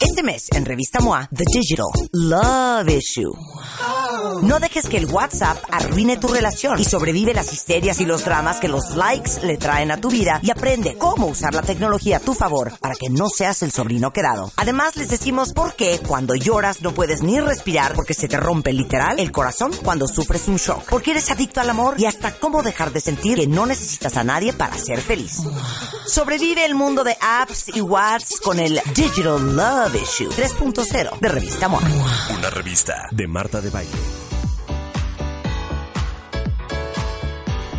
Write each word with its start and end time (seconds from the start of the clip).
Este 0.00 0.22
mes, 0.22 0.46
en 0.52 0.64
Revista 0.64 1.00
MOA, 1.00 1.28
The 1.34 1.42
Digital 1.52 1.86
Love 2.12 2.88
Issue. 2.88 3.32
No 4.42 4.60
dejes 4.60 4.88
que 4.88 4.96
el 4.96 5.06
WhatsApp 5.06 5.58
arruine 5.72 6.16
tu 6.16 6.28
relación 6.28 6.78
y 6.78 6.84
sobrevive 6.84 7.34
las 7.34 7.52
histerias 7.52 8.00
y 8.00 8.04
los 8.04 8.24
dramas 8.24 8.60
que 8.60 8.68
los 8.68 8.94
likes 8.94 9.44
le 9.44 9.56
traen 9.56 9.90
a 9.90 10.00
tu 10.00 10.08
vida 10.08 10.38
y 10.40 10.52
aprende 10.52 10.96
cómo 10.96 11.26
usar 11.26 11.52
la 11.52 11.62
tecnología 11.62 12.18
a 12.18 12.20
tu 12.20 12.32
favor 12.32 12.78
para 12.78 12.94
que 12.94 13.10
no 13.10 13.28
seas 13.28 13.64
el 13.64 13.72
sobrino 13.72 14.12
quedado. 14.12 14.52
Además, 14.54 14.94
les 14.94 15.08
decimos 15.08 15.52
por 15.52 15.74
qué 15.74 16.00
cuando 16.06 16.36
lloras 16.36 16.80
no 16.80 16.94
puedes 16.94 17.22
ni 17.22 17.40
respirar 17.40 17.94
porque 17.94 18.14
se 18.14 18.28
te 18.28 18.36
rompe 18.36 18.72
literal 18.72 19.18
el 19.18 19.32
corazón 19.32 19.72
cuando 19.82 20.06
sufres 20.06 20.46
un 20.46 20.58
shock. 20.58 20.84
Porque 20.88 21.10
eres 21.10 21.28
adicto 21.32 21.60
al 21.60 21.70
amor 21.70 21.96
y 21.98 22.06
hasta 22.06 22.38
cómo 22.38 22.62
dejar 22.62 22.92
de 22.92 23.00
sentir 23.00 23.38
que 23.38 23.48
no 23.48 23.66
necesitas 23.66 24.16
a 24.16 24.22
nadie 24.22 24.52
para 24.52 24.78
ser 24.78 25.00
feliz. 25.00 25.38
Sobrevive 26.08 26.64
el 26.64 26.74
mundo 26.74 27.04
de 27.04 27.14
apps 27.20 27.68
y 27.76 27.82
WhatsApp 27.82 28.40
con 28.42 28.58
el 28.58 28.80
Digital 28.94 29.54
Love 29.54 29.94
Issue 29.94 30.30
3.0 30.30 31.20
de 31.20 31.28
Revista 31.28 31.68
MOA. 31.68 31.82
Una 32.38 32.48
revista 32.48 33.08
de 33.12 33.28
Marta 33.28 33.60
de 33.60 33.68
Baile. 33.68 33.92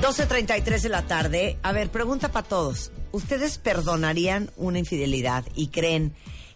12.33 0.03 0.81
de 0.81 0.89
la 0.89 1.07
tarde. 1.07 1.57
A 1.63 1.72
ver, 1.72 1.89
pregunta 1.89 2.31
para 2.31 2.47
todos. 2.47 2.91
¿Ustedes 3.11 3.57
perdonarían 3.57 4.52
una 4.57 4.77
infidelidad 4.77 5.44
y 5.55 5.69
creen 5.69 6.13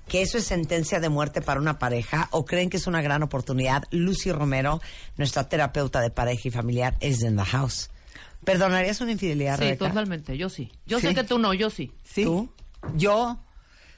que 0.07 0.21
eso 0.21 0.38
es 0.38 0.44
sentencia 0.44 0.99
de 0.99 1.09
muerte 1.09 1.41
para 1.41 1.59
una 1.59 1.79
pareja 1.79 2.27
o 2.29 2.45
creen 2.45 2.69
que 2.69 2.77
es 2.77 2.85
una 2.85 3.01
gran 3.01 3.23
oportunidad? 3.23 3.85
Lucy 3.89 4.31
Romero, 4.31 4.79
nuestra 5.17 5.49
terapeuta 5.49 6.01
de 6.01 6.11
pareja 6.11 6.49
y 6.49 6.51
familiar, 6.51 6.95
es 6.99 7.23
in 7.23 7.35
the 7.35 7.44
house. 7.44 7.89
¿Perdonarías 8.45 8.99
una 9.02 9.11
infidelidad, 9.13 9.55
Sí, 9.58 9.63
Rebeca? 9.63 9.88
totalmente, 9.89 10.38
yo 10.38 10.49
sí. 10.49 10.72
Yo 10.86 10.99
Sí. 10.99 11.08
sé 11.08 11.16
que 11.16 11.23
tú 11.23 11.38
no, 11.39 11.53
yo 11.53 11.69
sí. 11.69 11.91
Sí. 12.03 12.23
¿Tú? 12.23 12.50
Yo. 12.95 13.39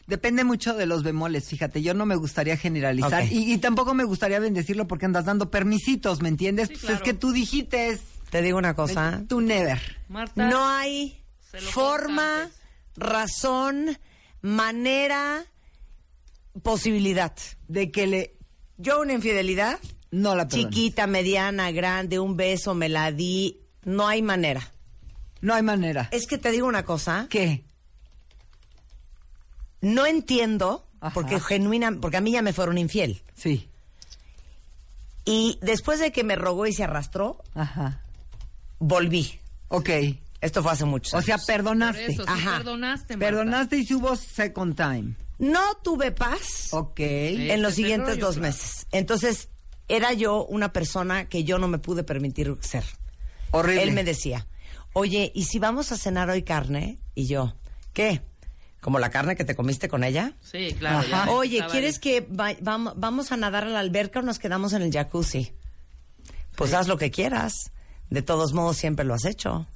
Depende 0.07 0.43
mucho 0.43 0.75
de 0.75 0.85
los 0.85 1.01
bemoles, 1.01 1.47
fíjate, 1.49 1.81
yo 1.81 1.95
no 1.95 2.05
me 2.05 2.15
gustaría 2.15 2.55
generalizar 2.57 3.25
y, 3.31 3.51
y 3.51 3.57
tampoco 3.57 3.95
me 3.95 4.03
gustaría 4.03 4.37
bendecirlo 4.39 4.87
porque 4.87 5.05
andas 5.07 5.25
dando 5.25 5.49
permisitos, 5.49 6.21
¿me 6.21 6.29
entiendes? 6.29 6.67
Sí, 6.67 6.73
pues 6.75 6.81
claro. 6.85 6.95
es 6.97 7.01
que 7.01 7.13
tú 7.15 7.31
dijiste, 7.31 7.99
Te 8.29 8.43
digo 8.43 8.59
una 8.59 8.75
cosa. 8.75 9.23
tú 9.27 9.41
never. 9.41 9.79
Marta. 10.07 10.47
No 10.47 10.63
hay 10.69 11.19
forma, 11.71 12.51
razón, 12.95 13.97
manera, 14.41 15.43
posibilidad. 16.61 17.33
De 17.67 17.89
que 17.91 18.07
le... 18.07 18.37
Yo 18.77 19.01
una 19.01 19.13
infidelidad, 19.13 19.79
No 20.11 20.35
la 20.35 20.47
perdono. 20.47 20.69
chiquita, 20.69 21.07
mediana, 21.07 21.71
grande, 21.71 22.19
un 22.19 22.35
beso, 22.37 22.75
me 22.75 22.89
la 22.89 23.11
di, 23.11 23.61
no 23.85 24.07
hay 24.07 24.21
manera. 24.21 24.71
No 25.41 25.53
hay 25.53 25.63
manera. 25.63 26.09
Es 26.11 26.27
que 26.27 26.37
te 26.37 26.51
digo 26.51 26.67
una 26.67 26.83
cosa, 26.83 27.27
¿Qué? 27.29 27.63
no 29.81 30.05
entiendo, 30.05 30.87
Ajá. 30.99 31.13
porque 31.13 31.39
genuina, 31.39 31.91
porque 32.01 32.17
a 32.17 32.21
mí 32.21 32.31
ya 32.31 32.41
me 32.41 32.53
fueron 32.53 32.77
infiel. 32.77 33.21
Sí. 33.35 33.69
Y 35.25 35.57
después 35.61 35.99
de 35.99 36.11
que 36.11 36.23
me 36.23 36.35
rogó 36.35 36.65
y 36.67 36.73
se 36.73 36.83
arrastró, 36.83 37.43
Ajá. 37.53 38.01
volví. 38.79 39.39
Ok. 39.69 39.89
Esto 40.41 40.61
fue 40.61 40.71
hace 40.73 40.85
muchos 40.85 41.13
O 41.13 41.21
sea, 41.21 41.35
años. 41.35 41.45
Por 41.47 41.55
perdonaste. 41.55 42.05
eso, 42.05 42.23
sí 42.23 42.29
Ajá. 42.31 42.57
perdonaste, 42.57 43.17
Marta. 43.17 43.25
Perdonaste 43.25 43.77
y 43.77 43.93
hubo 43.93 44.15
second 44.15 44.75
time. 44.75 45.15
no 45.39 45.75
tuve 45.83 46.11
paz 46.11 46.69
Ok. 46.71 46.99
en 46.99 47.61
los 47.61 47.73
siguientes 47.73 48.15
rollo, 48.15 48.25
dos 48.27 48.35
claro. 48.37 48.47
meses. 48.53 48.87
Entonces, 48.91 49.49
era 49.87 50.13
yo 50.13 50.45
una 50.45 50.71
persona 50.71 51.25
que 51.29 51.43
yo 51.43 51.57
no 51.59 51.67
me 51.67 51.77
pude 51.79 52.03
permitir 52.03 52.55
ser. 52.61 52.83
Horrible. 53.55 53.83
Él 53.83 53.91
me 53.91 54.03
decía, 54.03 54.47
oye, 54.93 55.31
¿y 55.35 55.45
si 55.45 55.59
vamos 55.59 55.91
a 55.91 55.97
cenar 55.97 56.29
hoy 56.29 56.43
carne? 56.43 56.99
Y 57.15 57.27
yo, 57.27 57.55
¿qué? 57.93 58.21
¿Como 58.81 58.99
la 58.99 59.09
carne 59.09 59.35
que 59.35 59.43
te 59.45 59.55
comiste 59.55 59.87
con 59.89 60.03
ella? 60.03 60.33
Sí, 60.41 60.75
claro. 60.77 60.99
Ajá. 60.99 61.25
ya 61.25 61.31
Oye, 61.31 61.65
¿quieres 61.71 61.95
ahí. 61.95 62.01
que 62.01 62.21
va- 62.21 62.55
vam- 62.57 62.93
vamos 62.95 63.31
a 63.31 63.37
nadar 63.37 63.63
a 63.63 63.69
la 63.69 63.79
alberca 63.79 64.19
o 64.19 64.21
nos 64.23 64.37
quedamos 64.39 64.73
en 64.73 64.83
el 64.83 64.91
jacuzzi? 64.91 65.53
Pues 66.55 66.73
haz 66.73 66.87
lo 66.87 66.97
que 66.97 67.09
quieras. 67.11 67.71
De 68.09 68.21
todos 68.21 68.53
modos, 68.53 68.77
siempre 68.77 69.03
lo 69.05 69.15
has 69.15 69.25
hecho. 69.25 69.67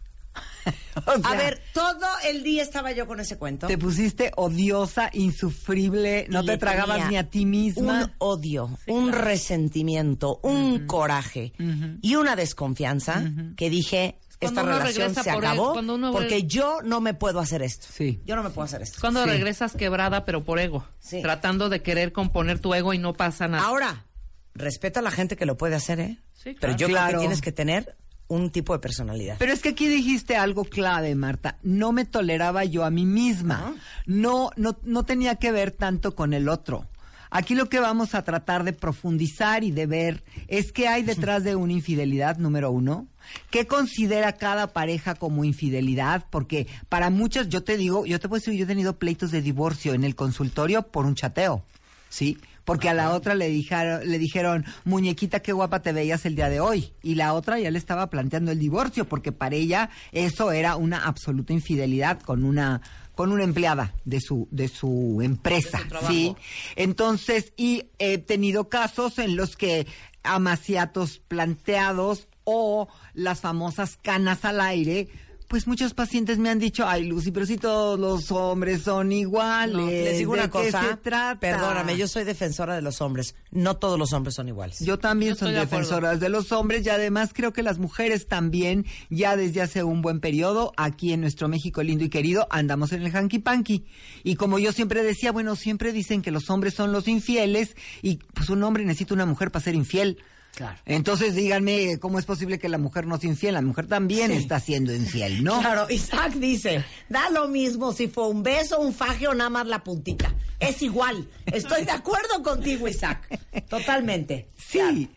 O 1.05 1.11
a 1.23 1.35
ver, 1.35 1.61
todo 1.73 2.05
el 2.27 2.43
día 2.43 2.61
estaba 2.61 2.91
yo 2.91 3.07
con 3.07 3.19
ese 3.21 3.37
cuento. 3.37 3.67
Te 3.67 3.77
pusiste 3.77 4.31
odiosa, 4.35 5.09
insufrible, 5.13 6.25
no 6.29 6.43
te 6.43 6.57
tragabas 6.57 6.97
tenía 6.97 7.09
ni 7.09 7.17
a 7.17 7.29
ti 7.29 7.45
misma. 7.45 8.03
Un 8.05 8.11
odio, 8.17 8.77
un 8.87 9.11
resentimiento, 9.13 10.39
un 10.43 10.85
coraje 10.87 11.53
y 12.01 12.15
una 12.15 12.35
desconfianza 12.35 13.23
que 13.55 13.69
dije, 13.69 14.19
cuando 14.39 14.61
esta 14.61 14.63
uno 14.63 14.79
relación 14.79 15.01
regresa 15.09 15.23
se 15.23 15.33
por 15.33 15.45
acabó 15.45 15.73
cuando 15.73 15.95
uno 15.95 16.11
porque 16.11 16.43
yo 16.43 16.79
no 16.83 17.01
me 17.01 17.13
puedo 17.13 17.39
hacer 17.39 17.61
esto. 17.61 17.87
Sí. 17.91 18.21
Yo 18.25 18.35
no 18.35 18.43
me 18.43 18.49
puedo 18.49 18.65
hacer 18.65 18.81
esto. 18.81 18.97
Cuando 19.01 19.23
Sí. 19.23 19.29
regresas 19.29 19.73
quebrada, 19.73 20.25
pero 20.25 20.43
por 20.43 20.59
ego. 20.59 20.85
Sí. 20.99 21.21
Tratando 21.21 21.69
de 21.69 21.81
querer 21.81 22.11
componer 22.11 22.59
tu 22.59 22.73
ego 22.73 22.93
y 22.93 22.97
no 22.97 23.13
pasa 23.13 23.47
nada. 23.47 23.63
Ahora, 23.65 24.05
respeto 24.53 24.99
a 24.99 25.01
la 25.01 25.11
gente 25.11 25.35
que 25.37 25.45
lo 25.45 25.57
puede 25.57 25.75
hacer, 25.75 25.99
¿eh? 25.99 26.17
Sí, 26.33 26.55
Pero 26.59 26.75
claro. 26.75 26.77
yo 26.77 26.87
creo 26.87 27.07
que 27.07 27.17
tienes 27.19 27.41
que 27.41 27.51
tener 27.51 27.97
un 28.29 28.51
tipo 28.51 28.73
de 28.73 28.79
personalidad. 28.79 29.35
Pero 29.37 29.51
es 29.51 29.61
que 29.61 29.69
aquí 29.69 29.87
dijiste 29.87 30.37
algo 30.37 30.63
clave, 30.63 31.13
Marta. 31.15 31.57
No 31.61 31.91
me 31.91 32.05
toleraba 32.05 32.63
yo 32.63 32.85
a 32.85 32.89
mí 32.89 33.05
misma. 33.05 33.75
No, 34.05 34.51
no, 34.55 34.77
no 34.83 35.03
tenía 35.03 35.35
que 35.35 35.51
ver 35.51 35.71
tanto 35.71 36.15
con 36.15 36.33
el 36.33 36.47
otro. 36.47 36.87
Aquí 37.31 37.53
lo 37.53 37.69
que 37.69 37.79
vamos 37.79 38.15
a 38.15 38.23
tratar 38.23 38.63
de 38.63 38.73
profundizar 38.73 39.63
y 39.63 39.71
de 39.71 39.85
ver 39.85 40.23
es 40.47 40.71
qué 40.71 40.87
hay 40.87 41.03
detrás 41.03 41.43
de 41.43 41.55
una 41.55 41.73
infidelidad, 41.73 42.37
número 42.37 42.71
uno. 42.71 43.07
¿Qué 43.51 43.67
considera 43.67 44.33
cada 44.33 44.73
pareja 44.73 45.13
como 45.13 45.43
infidelidad? 45.43 46.25
Porque 46.31 46.67
para 46.87 47.11
muchas, 47.11 47.49
yo 47.49 47.63
te 47.63 47.77
digo, 47.77 48.07
yo 48.07 48.19
te 48.19 48.27
puedo 48.27 48.39
decir, 48.39 48.55
yo 48.55 48.63
he 48.63 48.67
tenido 48.67 48.97
pleitos 48.97 49.29
de 49.29 49.43
divorcio 49.43 49.93
en 49.93 50.03
el 50.03 50.15
consultorio 50.15 50.83
por 50.83 51.05
un 51.05 51.13
chateo. 51.13 51.63
¿Sí? 52.09 52.39
Porque 52.69 52.87
a 52.87 52.93
la 52.93 53.13
otra 53.13 53.33
le 53.33 53.49
dijeron, 53.49 54.07
le 54.07 54.19
dijeron, 54.19 54.63
muñequita, 54.83 55.39
qué 55.39 55.53
guapa 55.53 55.81
te 55.81 55.91
veías 55.91 56.23
el 56.27 56.35
día 56.35 56.49
de 56.49 56.59
hoy. 56.59 56.93
Y 57.01 57.15
la 57.15 57.33
otra 57.33 57.57
ya 57.57 57.71
le 57.71 57.79
estaba 57.79 58.11
planteando 58.11 58.51
el 58.51 58.59
divorcio, 58.59 59.09
porque 59.09 59.31
para 59.31 59.55
ella 59.55 59.89
eso 60.11 60.51
era 60.51 60.75
una 60.75 61.03
absoluta 61.03 61.51
infidelidad 61.51 62.21
con 62.21 62.43
una, 62.43 62.81
con 63.15 63.31
una 63.31 63.43
empleada 63.43 63.95
de 64.05 64.21
su, 64.21 64.47
de 64.51 64.67
su 64.67 65.19
empresa. 65.23 65.79
De 65.79 65.83
su 65.83 65.89
trabajo. 65.89 66.13
¿Sí? 66.13 66.35
Entonces, 66.75 67.53
y 67.57 67.85
he 67.97 68.19
tenido 68.19 68.69
casos 68.69 69.17
en 69.17 69.35
los 69.35 69.57
que 69.57 69.87
amaciatos 70.21 71.17
planteados 71.27 72.27
o 72.43 72.87
las 73.15 73.41
famosas 73.41 73.97
canas 73.97 74.45
al 74.45 74.61
aire, 74.61 75.07
pues 75.49 75.65
muchos 75.65 75.95
pacientes 75.95 76.37
me 76.37 76.49
han 76.49 76.59
dicho, 76.59 76.87
ay 76.87 77.05
Lucy, 77.05 77.31
pero 77.31 77.43
si 77.47 77.57
todos 77.57 77.99
los 77.99 78.31
hombres 78.31 78.83
son 78.83 79.11
iguales. 79.11 79.75
No, 79.75 79.87
les 79.87 80.19
digo 80.19 80.33
¿de 80.33 80.39
una 80.41 80.47
qué 80.47 80.71
cosa. 80.71 80.81
se 80.81 80.97
trata? 80.97 81.39
Perdóname, 81.39 81.97
yo 81.97 82.07
soy 82.07 82.23
defensora 82.23 82.75
de 82.75 82.83
los 82.83 83.01
hombres. 83.01 83.33
No 83.49 83.75
todos 83.75 83.97
los 83.97 84.13
hombres 84.13 84.35
son 84.35 84.47
iguales. 84.47 84.79
Yo 84.79 84.99
también 84.99 85.31
Yo 85.33 85.39
soy 85.39 85.49
estoy 85.49 85.55
de 85.55 85.65
defensora 85.65 86.15
de 86.17 86.29
los 86.29 86.51
hombres 86.51 86.85
y 86.85 86.89
además 86.89 87.31
creo 87.33 87.51
que 87.51 87.63
las 87.63 87.79
mujeres 87.79 88.27
también, 88.27 88.85
ya 89.09 89.35
desde 89.35 89.63
hace 89.63 89.83
un 89.83 90.03
buen 90.03 90.19
periodo, 90.19 90.71
aquí 90.77 91.13
en 91.13 91.21
nuestro 91.21 91.47
México 91.47 91.81
lindo 91.81 92.03
y 92.03 92.09
querido, 92.09 92.47
andamos 92.51 92.93
en 92.93 93.01
el 93.01 93.11
hanky 93.11 93.39
panky. 93.39 93.87
Y 94.23 94.35
como 94.35 94.59
yo 94.59 94.71
siempre 94.71 95.01
decía, 95.01 95.31
bueno, 95.31 95.55
siempre 95.55 95.93
dicen 95.93 96.21
que 96.21 96.29
los 96.29 96.51
hombres 96.51 96.75
son 96.75 96.91
los 96.91 97.07
infieles 97.07 97.75
y 98.03 98.17
pues 98.35 98.49
un 98.49 98.61
hombre 98.61 98.85
necesita 98.85 99.15
una 99.15 99.25
mujer 99.25 99.49
para 99.49 99.65
ser 99.65 99.73
infiel. 99.73 100.19
Claro. 100.59 100.77
Entonces 100.85 101.35
díganme, 101.35 101.99
¿cómo 101.99 102.19
es 102.19 102.25
posible 102.25 102.59
que 102.59 102.67
la 102.67 102.77
mujer 102.77 103.07
no 103.07 103.17
sea 103.17 103.29
infiel? 103.29 103.53
La 103.53 103.61
mujer 103.61 103.87
también 103.87 104.29
está 104.29 104.59
siendo 104.59 104.93
infiel, 104.93 105.41
¿no? 105.41 105.61
Claro, 105.61 105.89
Isaac 105.89 106.33
dice, 106.33 106.83
da 107.07 107.29
lo 107.29 107.47
mismo 107.47 107.93
si 107.93 108.09
fue 108.09 108.27
un 108.27 108.43
beso, 108.43 108.77
un 108.81 108.93
faje 108.93 109.29
o 109.29 109.33
nada 109.33 109.49
más 109.49 109.67
la 109.67 109.85
puntita. 109.85 110.35
Es 110.59 110.81
igual. 110.81 111.29
Estoy 111.45 111.85
de 111.85 111.91
acuerdo 111.91 112.43
contigo, 112.43 112.89
Isaac. 112.89 113.39
Totalmente. 113.69 114.49
Sí, 114.57 115.09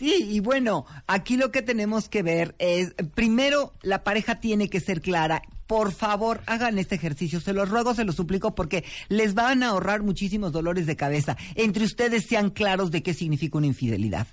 sí, 0.00 0.28
y 0.30 0.40
bueno, 0.40 0.86
aquí 1.06 1.36
lo 1.36 1.52
que 1.52 1.60
tenemos 1.60 2.08
que 2.08 2.22
ver 2.22 2.54
es, 2.58 2.94
primero, 3.14 3.74
la 3.82 4.02
pareja 4.02 4.40
tiene 4.40 4.70
que 4.70 4.80
ser 4.80 5.02
clara. 5.02 5.42
Por 5.66 5.92
favor, 5.92 6.40
hagan 6.46 6.78
este 6.78 6.94
ejercicio, 6.94 7.38
se 7.38 7.52
los 7.52 7.68
ruego, 7.68 7.94
se 7.94 8.04
los 8.04 8.16
suplico, 8.16 8.54
porque 8.54 8.82
les 9.08 9.34
van 9.34 9.62
a 9.62 9.68
ahorrar 9.68 10.02
muchísimos 10.02 10.52
dolores 10.52 10.86
de 10.86 10.96
cabeza. 10.96 11.36
Entre 11.54 11.84
ustedes 11.84 12.24
sean 12.24 12.48
claros 12.48 12.90
de 12.90 13.02
qué 13.02 13.12
significa 13.12 13.58
una 13.58 13.66
infidelidad. 13.66 14.26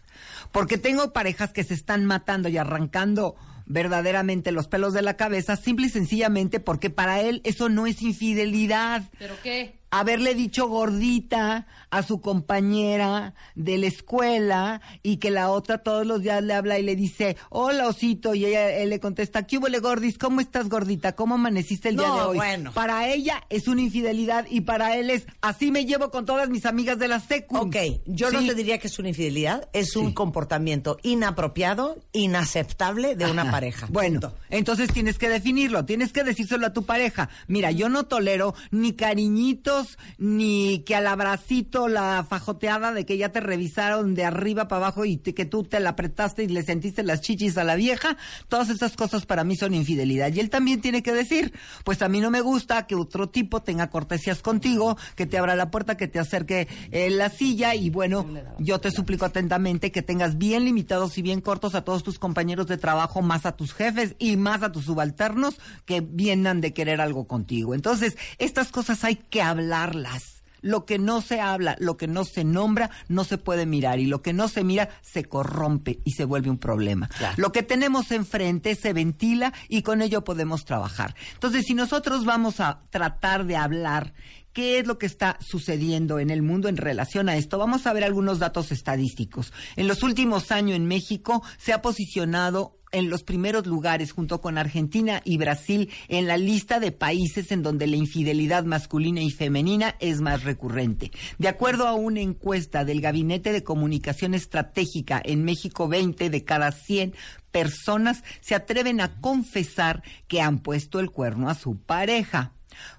Porque 0.53 0.77
tengo 0.77 1.11
parejas 1.11 1.51
que 1.51 1.65
se 1.65 1.73
están 1.73 2.05
matando 2.05 2.47
y 2.47 2.57
arrancando 2.57 3.35
verdaderamente 3.65 4.53
los 4.53 4.69
pelos 4.69 4.93
de 4.93 5.01
la 5.01 5.17
cabeza, 5.17 5.57
simple 5.57 5.87
y 5.87 5.89
sencillamente 5.89 6.61
porque 6.61 6.89
para 6.89 7.21
él 7.21 7.41
eso 7.43 7.67
no 7.67 7.85
es 7.85 8.01
infidelidad. 8.01 9.03
¿Pero 9.19 9.35
qué? 9.43 9.77
Haberle 9.99 10.35
dicho 10.35 10.67
gordita 10.67 11.67
a 11.89 12.03
su 12.03 12.21
compañera 12.21 13.33
de 13.55 13.77
la 13.77 13.87
escuela 13.87 14.81
y 15.03 15.17
que 15.17 15.31
la 15.31 15.49
otra 15.49 15.79
todos 15.79 16.05
los 16.05 16.21
días 16.21 16.43
le 16.43 16.53
habla 16.53 16.79
y 16.79 16.83
le 16.83 16.95
dice, 16.95 17.37
hola 17.49 17.87
osito, 17.87 18.35
y 18.35 18.45
ella 18.45 18.69
él 18.71 18.89
le 18.89 18.99
contesta, 18.99 19.47
¿qué 19.47 19.57
hubo, 19.57 19.67
gordis? 19.81 20.17
¿Cómo 20.17 20.41
estás 20.41 20.69
gordita? 20.69 21.15
¿Cómo 21.15 21.35
amaneciste 21.35 21.89
el 21.89 21.97
día 21.97 22.07
de 22.11 22.21
hoy? 22.21 22.37
bueno. 22.37 22.71
Para 22.73 23.07
ella 23.07 23.43
es 23.49 23.67
una 23.67 23.81
infidelidad 23.81 24.45
y 24.49 24.61
para 24.61 24.97
él 24.97 25.09
es, 25.09 25.27
así 25.41 25.71
me 25.71 25.85
llevo 25.85 26.11
con 26.11 26.25
todas 26.25 26.49
mis 26.49 26.65
amigas 26.65 26.99
de 26.99 27.07
la 27.07 27.19
secu. 27.19 27.57
Ok, 27.57 27.75
yo 28.05 28.31
no 28.31 28.39
te 28.39 28.55
diría 28.55 28.77
que 28.79 28.87
es 28.87 28.99
una 28.99 29.09
infidelidad, 29.09 29.69
es 29.73 29.95
un 29.95 30.13
comportamiento 30.13 30.97
inapropiado, 31.03 31.97
inaceptable 32.11 33.15
de 33.15 33.29
una 33.29 33.49
pareja. 33.51 33.87
Bueno, 33.89 34.19
Punto. 34.19 34.37
entonces 34.49 34.91
tienes 34.91 35.17
que 35.17 35.29
definirlo, 35.29 35.85
tienes 35.85 36.11
que 36.11 36.23
decírselo 36.23 36.67
a 36.67 36.73
tu 36.73 36.83
pareja. 36.83 37.29
Mira, 37.47 37.71
yo 37.71 37.89
no 37.89 38.05
tolero 38.05 38.53
ni 38.71 38.93
cariñitos, 38.93 39.86
ni 40.17 40.79
que 40.85 40.95
al 40.95 41.07
abracito 41.07 41.87
la 41.87 42.25
fajoteada 42.27 42.91
de 42.93 43.05
que 43.05 43.17
ya 43.17 43.29
te 43.31 43.39
revisaron 43.39 44.15
de 44.15 44.25
arriba 44.25 44.67
para 44.67 44.85
abajo 44.87 45.05
y 45.05 45.17
te- 45.17 45.33
que 45.33 45.45
tú 45.45 45.63
te 45.63 45.79
la 45.79 45.89
apretaste 45.91 46.43
y 46.43 46.47
le 46.47 46.63
sentiste 46.63 47.03
las 47.03 47.21
chichis 47.21 47.57
a 47.57 47.63
la 47.63 47.75
vieja. 47.75 48.17
Todas 48.47 48.69
esas 48.69 48.95
cosas 48.95 49.25
para 49.25 49.43
mí 49.43 49.55
son 49.55 49.73
infidelidad. 49.73 50.31
Y 50.33 50.39
él 50.39 50.49
también 50.49 50.81
tiene 50.81 51.03
que 51.03 51.13
decir, 51.13 51.53
pues 51.83 52.01
a 52.01 52.09
mí 52.09 52.19
no 52.19 52.31
me 52.31 52.41
gusta 52.41 52.87
que 52.87 52.95
otro 52.95 53.29
tipo 53.29 53.61
tenga 53.61 53.89
cortesías 53.89 54.41
contigo, 54.41 54.97
que 55.15 55.25
te 55.25 55.37
abra 55.37 55.55
la 55.55 55.71
puerta, 55.71 55.97
que 55.97 56.07
te 56.07 56.19
acerque 56.19 56.67
eh, 56.91 57.09
la 57.09 57.29
silla 57.29 57.75
y 57.75 57.89
bueno, 57.89 58.25
yo 58.59 58.79
te 58.79 58.91
suplico 58.91 59.25
atentamente 59.25 59.91
que 59.91 60.01
tengas 60.01 60.37
bien 60.37 60.65
limitados 60.65 61.17
y 61.17 61.21
bien 61.21 61.41
cortos 61.41 61.75
a 61.75 61.81
todos 61.83 62.03
tus 62.03 62.19
compañeros 62.19 62.67
de 62.67 62.77
trabajo, 62.77 63.21
más 63.21 63.45
a 63.45 63.55
tus 63.55 63.73
jefes 63.73 64.15
y 64.19 64.37
más 64.37 64.63
a 64.63 64.71
tus 64.71 64.85
subalternos 64.85 65.59
que 65.85 66.01
vienen 66.01 66.61
de 66.61 66.73
querer 66.73 67.01
algo 67.01 67.27
contigo. 67.27 67.75
Entonces, 67.75 68.17
estas 68.37 68.71
cosas 68.71 69.03
hay 69.03 69.15
que 69.15 69.41
hablarlas. 69.67 70.43
Lo 70.61 70.85
que 70.85 70.97
no 70.97 71.21
se 71.21 71.39
habla, 71.39 71.75
lo 71.79 71.97
que 71.97 72.07
no 72.07 72.25
se 72.25 72.43
nombra, 72.43 72.89
no 73.07 73.23
se 73.23 73.37
puede 73.37 73.65
mirar. 73.65 73.99
Y 73.99 74.05
lo 74.05 74.21
que 74.23 74.33
no 74.33 74.47
se 74.47 74.63
mira, 74.63 74.89
se 75.01 75.23
corrompe 75.23 75.99
y 76.03 76.11
se 76.11 76.25
vuelve 76.25 76.49
un 76.49 76.57
problema. 76.57 77.09
Lo 77.35 77.51
que 77.51 77.61
tenemos 77.61 78.11
enfrente 78.11 78.73
se 78.75 78.91
ventila 78.91 79.53
y 79.69 79.83
con 79.83 80.01
ello 80.01 80.23
podemos 80.23 80.65
trabajar. 80.65 81.15
Entonces, 81.33 81.65
si 81.65 81.73
nosotros 81.75 82.25
vamos 82.25 82.59
a 82.59 82.81
tratar 82.89 83.45
de 83.45 83.55
hablar 83.55 84.13
qué 84.57 84.79
es 84.79 84.87
lo 84.87 84.97
que 84.97 85.05
está 85.05 85.37
sucediendo 85.39 86.17
en 86.17 86.31
el 86.31 86.41
mundo 86.41 86.67
en 86.67 86.77
relación 86.77 87.29
a 87.29 87.37
esto, 87.37 87.59
vamos 87.59 87.85
a 87.85 87.93
ver 87.93 88.03
algunos 88.03 88.39
datos 88.39 88.71
estadísticos. 88.71 89.53
En 89.75 89.87
los 89.87 90.01
últimos 90.01 90.51
años 90.51 90.77
en 90.77 90.87
México 90.87 91.43
se 91.59 91.73
ha 91.73 91.83
posicionado 91.83 92.79
en 92.91 93.11
los 93.11 93.21
primeros 93.21 93.67
lugares 93.67 94.13
junto 94.13 94.41
con 94.41 94.57
Argentina 94.57 95.21
y 95.23 95.37
Brasil 95.37 95.91
en 96.07 96.25
la 96.25 96.37
lista 96.37 96.79
de 96.79 96.91
países 96.91 97.51
en 97.51 97.61
donde 97.61 97.85
la 97.85 97.97
infidelidad 97.97 98.63
masculina 98.63 99.21
y 99.21 99.29
femenina 99.29 99.95
es 99.99 100.21
más 100.21 100.43
recurrente. 100.43 101.11
De 101.37 101.49
acuerdo 101.49 101.87
a 101.87 101.93
una 101.93 102.21
encuesta 102.21 102.83
del 102.83 102.99
Gabinete 102.99 103.51
de 103.51 103.63
Comunicación 103.63 104.33
Estratégica 104.33 105.21
en 105.23 105.43
México, 105.43 105.87
20 105.87 106.31
de 106.31 106.43
cada 106.43 106.71
100 106.71 107.13
personas 107.51 108.23
se 108.41 108.55
atreven 108.55 109.01
a 109.01 109.21
confesar 109.21 110.01
que 110.27 110.41
han 110.41 110.57
puesto 110.57 110.99
el 110.99 111.11
cuerno 111.11 111.47
a 111.47 111.53
su 111.53 111.77
pareja. 111.77 112.56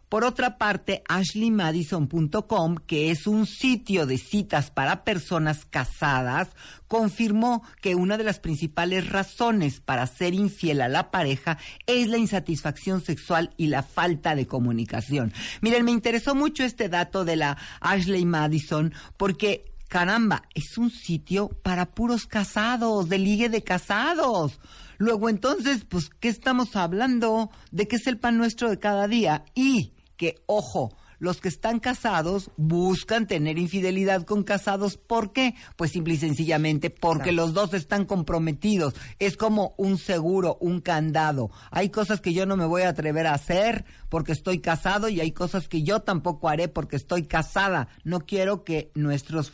Por 0.09 0.25
otra 0.25 0.57
parte, 0.57 1.03
ashleymadison.com, 1.09 2.77
que 2.87 3.11
es 3.11 3.27
un 3.27 3.47
sitio 3.47 4.07
de 4.07 4.17
citas 4.17 4.71
para 4.71 5.05
personas 5.05 5.67
casadas, 5.67 6.49
confirmó 6.87 7.63
que 7.83 7.95
una 7.95 8.17
de 8.17 8.25
las 8.25 8.41
principales 8.41 9.11
razones 9.11 9.81
para 9.81 10.07
ser 10.07 10.33
infiel 10.33 10.81
a 10.81 10.89
la 10.89 11.11
pareja 11.11 11.59
es 11.87 12.09
la 12.09 12.17
insatisfacción 12.17 13.03
sexual 13.03 13.53
y 13.59 13.67
la 13.67 13.83
falta 13.83 14.35
de 14.35 14.47
comunicación. 14.47 15.33
Miren, 15.61 15.85
me 15.85 15.91
interesó 15.91 16.35
mucho 16.35 16.65
este 16.65 16.89
dato 16.89 17.27
de 17.27 17.37
la 17.37 17.59
Ashley 17.81 18.25
Madison 18.25 18.95
porque 19.19 19.75
caramba, 19.89 20.43
es 20.55 20.79
un 20.79 20.91
sitio 20.91 21.49
para 21.49 21.87
puros 21.87 22.27
casados, 22.27 23.09
de 23.09 23.19
ligue 23.19 23.49
de 23.49 23.63
casados. 23.63 24.61
Luego 24.99 25.29
entonces, 25.29 25.85
pues, 25.89 26.11
¿qué 26.11 26.29
estamos 26.29 26.77
hablando? 26.77 27.51
¿De 27.71 27.89
qué 27.89 27.97
es 27.97 28.07
el 28.07 28.19
pan 28.19 28.37
nuestro 28.37 28.69
de 28.69 28.79
cada 28.79 29.09
día? 29.09 29.45
Y 29.55 29.93
que, 30.19 30.43
ojo, 30.45 30.93
los 31.19 31.41
que 31.41 31.49
están 31.49 31.81
casados 31.81 32.51
buscan 32.57 33.27
tener 33.27 33.59
infidelidad 33.59 34.25
con 34.25 34.45
casados. 34.45 34.97
¿Por 34.97 35.33
qué? 35.33 35.55
Pues 35.77 35.93
simple 35.93 36.15
y 36.15 36.19
sencillamente 36.19 36.91
porque 36.91 37.33
los 37.33 37.55
dos 37.55 37.75
están 37.75 38.05
comprometidos. 38.05 38.95
Es 39.19 39.37
como 39.37 39.75
un 39.79 39.99
seguro, 39.99 40.59
un 40.61 40.81
candado. 40.81 41.51
Hay 41.71 41.89
cosas 41.91 42.21
que 42.21 42.33
yo 42.33 42.47
no 42.47 42.57
me 42.57 42.67
voy 42.67 42.83
a 42.83 42.91
atrever 42.91 43.27
a 43.27 43.35
hacer 43.35 43.85
porque 44.09 44.33
estoy 44.33 44.61
casado 44.61 45.09
y 45.09 45.21
hay 45.21 45.33
cosas 45.33 45.69
que 45.69 45.83
yo 45.83 46.01
tampoco 46.01 46.49
haré 46.49 46.69
porque 46.69 46.97
estoy 46.97 47.25
casada. 47.25 47.89
No 48.05 48.21
quiero 48.21 48.65
que 48.65 48.91
nuestros, 48.95 49.53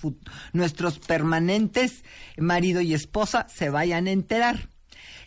nuestros 0.52 0.98
permanentes 0.98 2.04
marido 2.36 2.80
y 2.80 2.94
esposa 2.94 3.46
se 3.48 3.70
vayan 3.70 4.06
a 4.06 4.12
enterar. 4.12 4.68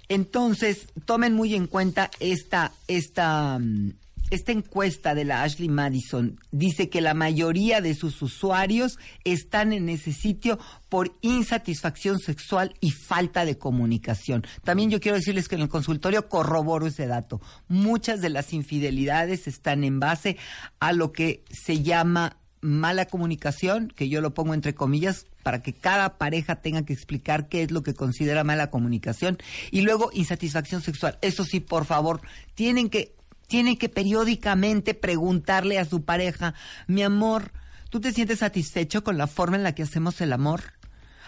Entonces, 0.09 0.87
tomen 1.05 1.33
muy 1.33 1.53
en 1.53 1.67
cuenta 1.67 2.09
esta, 2.19 2.71
esta, 2.87 3.59
mm, 3.59 3.91
esta 4.29 4.51
encuesta 4.51 5.15
de 5.15 5.25
la 5.25 5.43
Ashley 5.43 5.69
Madison. 5.69 6.39
Dice 6.51 6.89
que 6.89 7.01
la 7.01 7.13
mayoría 7.13 7.81
de 7.81 7.95
sus 7.95 8.21
usuarios 8.21 8.97
están 9.23 9.73
en 9.73 9.89
ese 9.89 10.13
sitio 10.13 10.59
por 10.89 11.15
insatisfacción 11.21 12.19
sexual 12.19 12.73
y 12.81 12.91
falta 12.91 13.45
de 13.45 13.57
comunicación. 13.57 14.45
También 14.63 14.89
yo 14.89 14.99
quiero 14.99 15.17
decirles 15.17 15.47
que 15.47 15.55
en 15.55 15.61
el 15.61 15.69
consultorio 15.69 16.29
corroboro 16.29 16.87
ese 16.87 17.07
dato. 17.07 17.41
Muchas 17.67 18.21
de 18.21 18.29
las 18.29 18.53
infidelidades 18.53 19.47
están 19.47 19.83
en 19.83 19.99
base 19.99 20.37
a 20.79 20.93
lo 20.93 21.11
que 21.11 21.43
se 21.49 21.81
llama 21.81 22.37
mala 22.61 23.05
comunicación, 23.05 23.89
que 23.95 24.09
yo 24.09 24.21
lo 24.21 24.33
pongo 24.33 24.53
entre 24.53 24.75
comillas, 24.75 25.25
para 25.43 25.61
que 25.61 25.73
cada 25.73 26.17
pareja 26.17 26.57
tenga 26.57 26.83
que 26.83 26.93
explicar 26.93 27.47
qué 27.47 27.63
es 27.63 27.71
lo 27.71 27.83
que 27.83 27.93
considera 27.93 28.43
mala 28.43 28.69
comunicación, 28.69 29.37
y 29.71 29.81
luego 29.81 30.09
insatisfacción 30.13 30.81
sexual. 30.81 31.17
Eso 31.21 31.45
sí, 31.45 31.59
por 31.59 31.85
favor, 31.85 32.21
tienen 32.55 32.89
que, 32.89 33.15
tienen 33.47 33.77
que 33.77 33.89
periódicamente 33.89 34.93
preguntarle 34.93 35.79
a 35.79 35.85
su 35.85 36.03
pareja, 36.03 36.53
mi 36.85 37.01
amor, 37.01 37.51
¿tú 37.89 37.99
te 37.99 38.11
sientes 38.11 38.39
satisfecho 38.39 39.03
con 39.03 39.17
la 39.17 39.27
forma 39.27 39.55
en 39.55 39.63
la 39.63 39.73
que 39.73 39.83
hacemos 39.83 40.21
el 40.21 40.33
amor? 40.33 40.61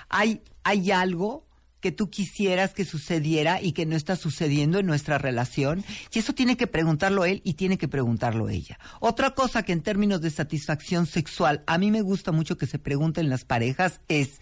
¿Hay, 0.10 0.42
hay 0.64 0.92
algo 0.92 1.48
que 1.80 1.94
tú 1.94 2.10
quisieras 2.10 2.74
que 2.74 2.84
sucediera 2.84 3.62
y 3.62 3.72
que 3.72 3.86
no 3.86 3.96
está 3.96 4.18
sucediendo 4.18 4.80
en 4.80 4.86
nuestra 4.86 5.18
relación? 5.18 5.86
Y 6.14 6.20
eso 6.20 6.34
tiene 6.34 6.58
que 6.58 6.68
preguntarlo 6.68 7.24
él 7.24 7.42
y 7.46 7.54
tiene 7.54 7.78
que 7.78 7.88
preguntarlo 7.88 8.50
ella. 8.50 8.78
Otra 9.00 9.34
cosa 9.34 9.64
que 9.64 9.72
en 9.72 9.82
términos 9.82 10.20
de 10.20 10.30
satisfacción 10.30 11.06
sexual, 11.06 11.64
a 11.68 11.78
mí 11.78 11.90
me 11.90 12.02
gusta 12.02 12.34
mucho 12.34 12.58
que 12.58 12.68
se 12.68 12.80
pregunten 12.80 13.30
las 13.30 13.46
parejas 13.46 14.02
es, 14.10 14.42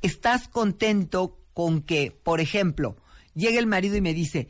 ¿estás 0.00 0.46
contento 0.46 1.40
con 1.54 1.82
que, 1.82 2.16
por 2.22 2.40
ejemplo, 2.40 2.96
llegue 3.34 3.58
el 3.58 3.66
marido 3.66 3.96
y 3.96 4.00
me 4.00 4.14
dice, 4.14 4.48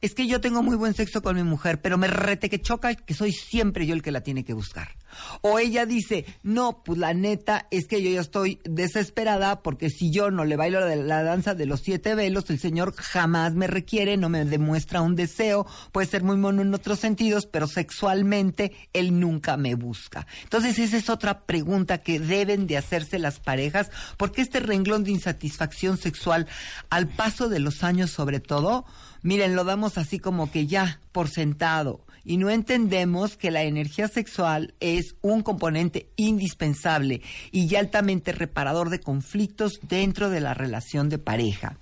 es 0.00 0.14
que 0.14 0.26
yo 0.26 0.40
tengo 0.40 0.62
muy 0.62 0.76
buen 0.76 0.94
sexo 0.94 1.22
con 1.22 1.36
mi 1.36 1.42
mujer, 1.42 1.80
pero 1.80 1.98
me 1.98 2.06
rete 2.06 2.48
que 2.48 2.60
choca 2.60 2.94
que 2.94 3.14
soy 3.14 3.32
siempre 3.32 3.86
yo 3.86 3.94
el 3.94 4.02
que 4.02 4.12
la 4.12 4.20
tiene 4.20 4.44
que 4.44 4.52
buscar. 4.52 4.96
O 5.40 5.58
ella 5.58 5.86
dice, 5.86 6.24
no, 6.42 6.82
pues 6.84 6.98
la 6.98 7.14
neta 7.14 7.66
es 7.70 7.88
que 7.88 8.02
yo 8.02 8.10
ya 8.10 8.20
estoy 8.20 8.60
desesperada 8.64 9.62
porque 9.62 9.90
si 9.90 10.12
yo 10.12 10.30
no 10.30 10.44
le 10.44 10.56
bailo 10.56 10.80
la, 10.80 10.94
la 10.94 11.22
danza 11.22 11.54
de 11.54 11.66
los 11.66 11.80
siete 11.80 12.14
velos, 12.14 12.50
el 12.50 12.60
Señor 12.60 12.94
jamás 12.94 13.54
me 13.54 13.66
requiere, 13.66 14.16
no 14.16 14.28
me 14.28 14.44
demuestra 14.44 15.00
un 15.00 15.16
deseo, 15.16 15.66
puede 15.92 16.06
ser 16.06 16.22
muy 16.22 16.36
mono 16.36 16.62
en 16.62 16.74
otros 16.74 17.00
sentidos, 17.00 17.46
pero 17.46 17.66
sexualmente 17.66 18.72
Él 18.92 19.18
nunca 19.18 19.56
me 19.56 19.74
busca. 19.74 20.26
Entonces 20.44 20.78
esa 20.78 20.96
es 20.96 21.10
otra 21.10 21.46
pregunta 21.46 21.98
que 21.98 22.20
deben 22.20 22.66
de 22.66 22.76
hacerse 22.76 23.18
las 23.18 23.40
parejas, 23.40 23.90
porque 24.16 24.42
este 24.42 24.60
renglón 24.60 25.04
de 25.04 25.12
insatisfacción 25.12 25.96
sexual, 25.96 26.46
al 26.90 27.08
paso 27.08 27.48
de 27.48 27.58
los 27.58 27.82
años 27.82 28.10
sobre 28.10 28.40
todo, 28.40 28.84
miren, 29.22 29.56
lo 29.56 29.64
damos 29.64 29.98
así 29.98 30.18
como 30.18 30.50
que 30.50 30.66
ya 30.66 31.00
por 31.12 31.28
sentado 31.28 32.04
y 32.28 32.36
no 32.36 32.50
entendemos 32.50 33.38
que 33.38 33.50
la 33.50 33.62
energía 33.62 34.06
sexual 34.06 34.74
es 34.80 35.16
un 35.22 35.42
componente 35.42 36.10
indispensable 36.16 37.22
y 37.52 37.74
altamente 37.74 38.32
reparador 38.32 38.90
de 38.90 39.00
conflictos 39.00 39.80
dentro 39.82 40.28
de 40.28 40.40
la 40.40 40.52
relación 40.52 41.08
de 41.08 41.16
pareja. 41.16 41.78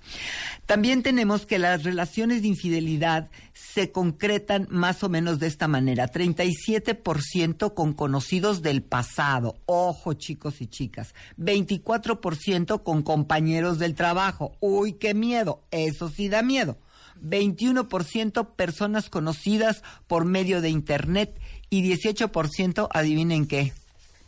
También 0.65 1.03
tenemos 1.03 1.45
que 1.45 1.59
las 1.59 1.83
relaciones 1.83 2.43
de 2.43 2.47
infidelidad 2.47 3.29
se 3.53 3.91
concretan 3.91 4.67
más 4.69 5.03
o 5.03 5.09
menos 5.09 5.37
de 5.39 5.47
esta 5.47 5.67
manera. 5.67 6.09
37% 6.09 7.73
con 7.73 7.93
conocidos 7.93 8.61
del 8.61 8.83
pasado. 8.83 9.57
Ojo 9.65 10.13
chicos 10.13 10.61
y 10.61 10.67
chicas. 10.67 11.13
24% 11.37 12.83
con 12.83 13.03
compañeros 13.03 13.79
del 13.79 13.95
trabajo. 13.95 14.53
Uy, 14.61 14.93
qué 14.93 15.13
miedo. 15.13 15.61
Eso 15.71 16.07
sí 16.07 16.29
da 16.29 16.41
miedo. 16.41 16.77
21% 17.21 18.55
personas 18.55 19.09
conocidas 19.09 19.83
por 20.07 20.25
medio 20.25 20.61
de 20.61 20.69
Internet 20.69 21.39
y 21.69 21.83
18% 21.91 22.87
adivinen 22.91 23.47
qué. 23.47 23.73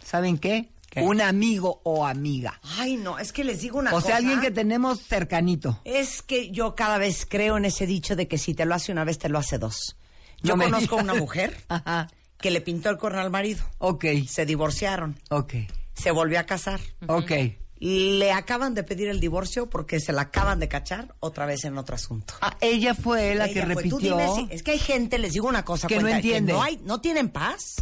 ¿Saben 0.03 0.38
qué? 0.38 0.69
¿Qué? 0.89 1.01
Un 1.01 1.22
amigo 1.22 1.81
o 1.84 2.08
amiga. 2.08 2.60
Ay, 2.77 2.98
no, 2.98 3.19
es 3.19 3.31
que 3.31 3.43
les 3.43 3.62
digo 3.62 3.77
una 3.77 3.91
O 3.91 3.96
cosa. 3.96 4.08
sea, 4.08 4.17
alguien 4.17 4.41
que 4.41 4.50
tenemos 4.50 5.01
cercanito. 5.01 5.79
Es 5.86 6.24
que 6.24 6.50
yo 6.50 6.74
cada 6.75 6.98
vez 6.98 7.27
creo 7.29 7.58
en 7.58 7.65
ese 7.65 7.86
dicho 7.86 8.15
de 8.15 8.27
que 8.27 8.39
si 8.39 8.55
te 8.55 8.65
lo 8.65 8.74
hace 8.74 8.91
una 8.91 9.03
vez, 9.03 9.19
te 9.19 9.29
lo 9.29 9.38
hace 9.38 9.60
dos. 9.60 9.96
Yo 10.41 10.55
No 10.58 10.63
conozco 10.63 10.96
digas. 10.96 11.03
una 11.03 11.13
mujer 11.13 11.58
Ajá. 11.67 12.08
que 12.39 12.50
le 12.50 12.62
pintó 12.62 12.89
el 12.89 12.98
cuerno 12.98 13.19
al 13.19 13.29
marido. 13.29 13.63
Ok, 13.77 14.05
Se 14.27 14.48
divorciaron. 14.48 15.19
ok, 15.29 15.53
Se 15.93 16.10
volvió 16.10 16.39
a 16.39 16.43
casar. 16.46 16.79
ok. 17.08 17.31
Le 17.79 18.31
acaban 18.33 18.74
de 18.74 18.83
pedir 18.83 19.07
el 19.07 19.19
divorcio 19.21 19.69
porque 19.69 20.00
se 20.01 20.12
la 20.12 20.24
acaban 20.24 20.59
de 20.59 20.67
cachar 20.67 21.15
otra 21.21 21.45
vez 21.45 21.63
en 21.63 21.77
otro 21.77 21.95
asunto. 21.95 22.33
Ah, 22.41 22.57
ella 22.59 22.93
fue 22.93 23.36
la 23.36 23.48
que 23.48 23.63
fue. 23.63 23.83
Tú 23.83 23.98
repitió 24.00 24.17
dime 24.17 24.27
si- 24.36 24.48
es 24.53 24.63
que 24.63 24.71
hay 24.71 24.79
gente, 24.79 25.17
les 25.17 25.31
digo 25.33 25.48
una 25.48 25.63
cosa, 25.63 25.88
Que 25.88 26.00
no 26.00 26.07
entiende. 26.09 26.51
no, 26.53 26.62
hay, 26.62 26.77
no 26.83 27.00
tienen 27.01 27.29
paz. 27.29 27.75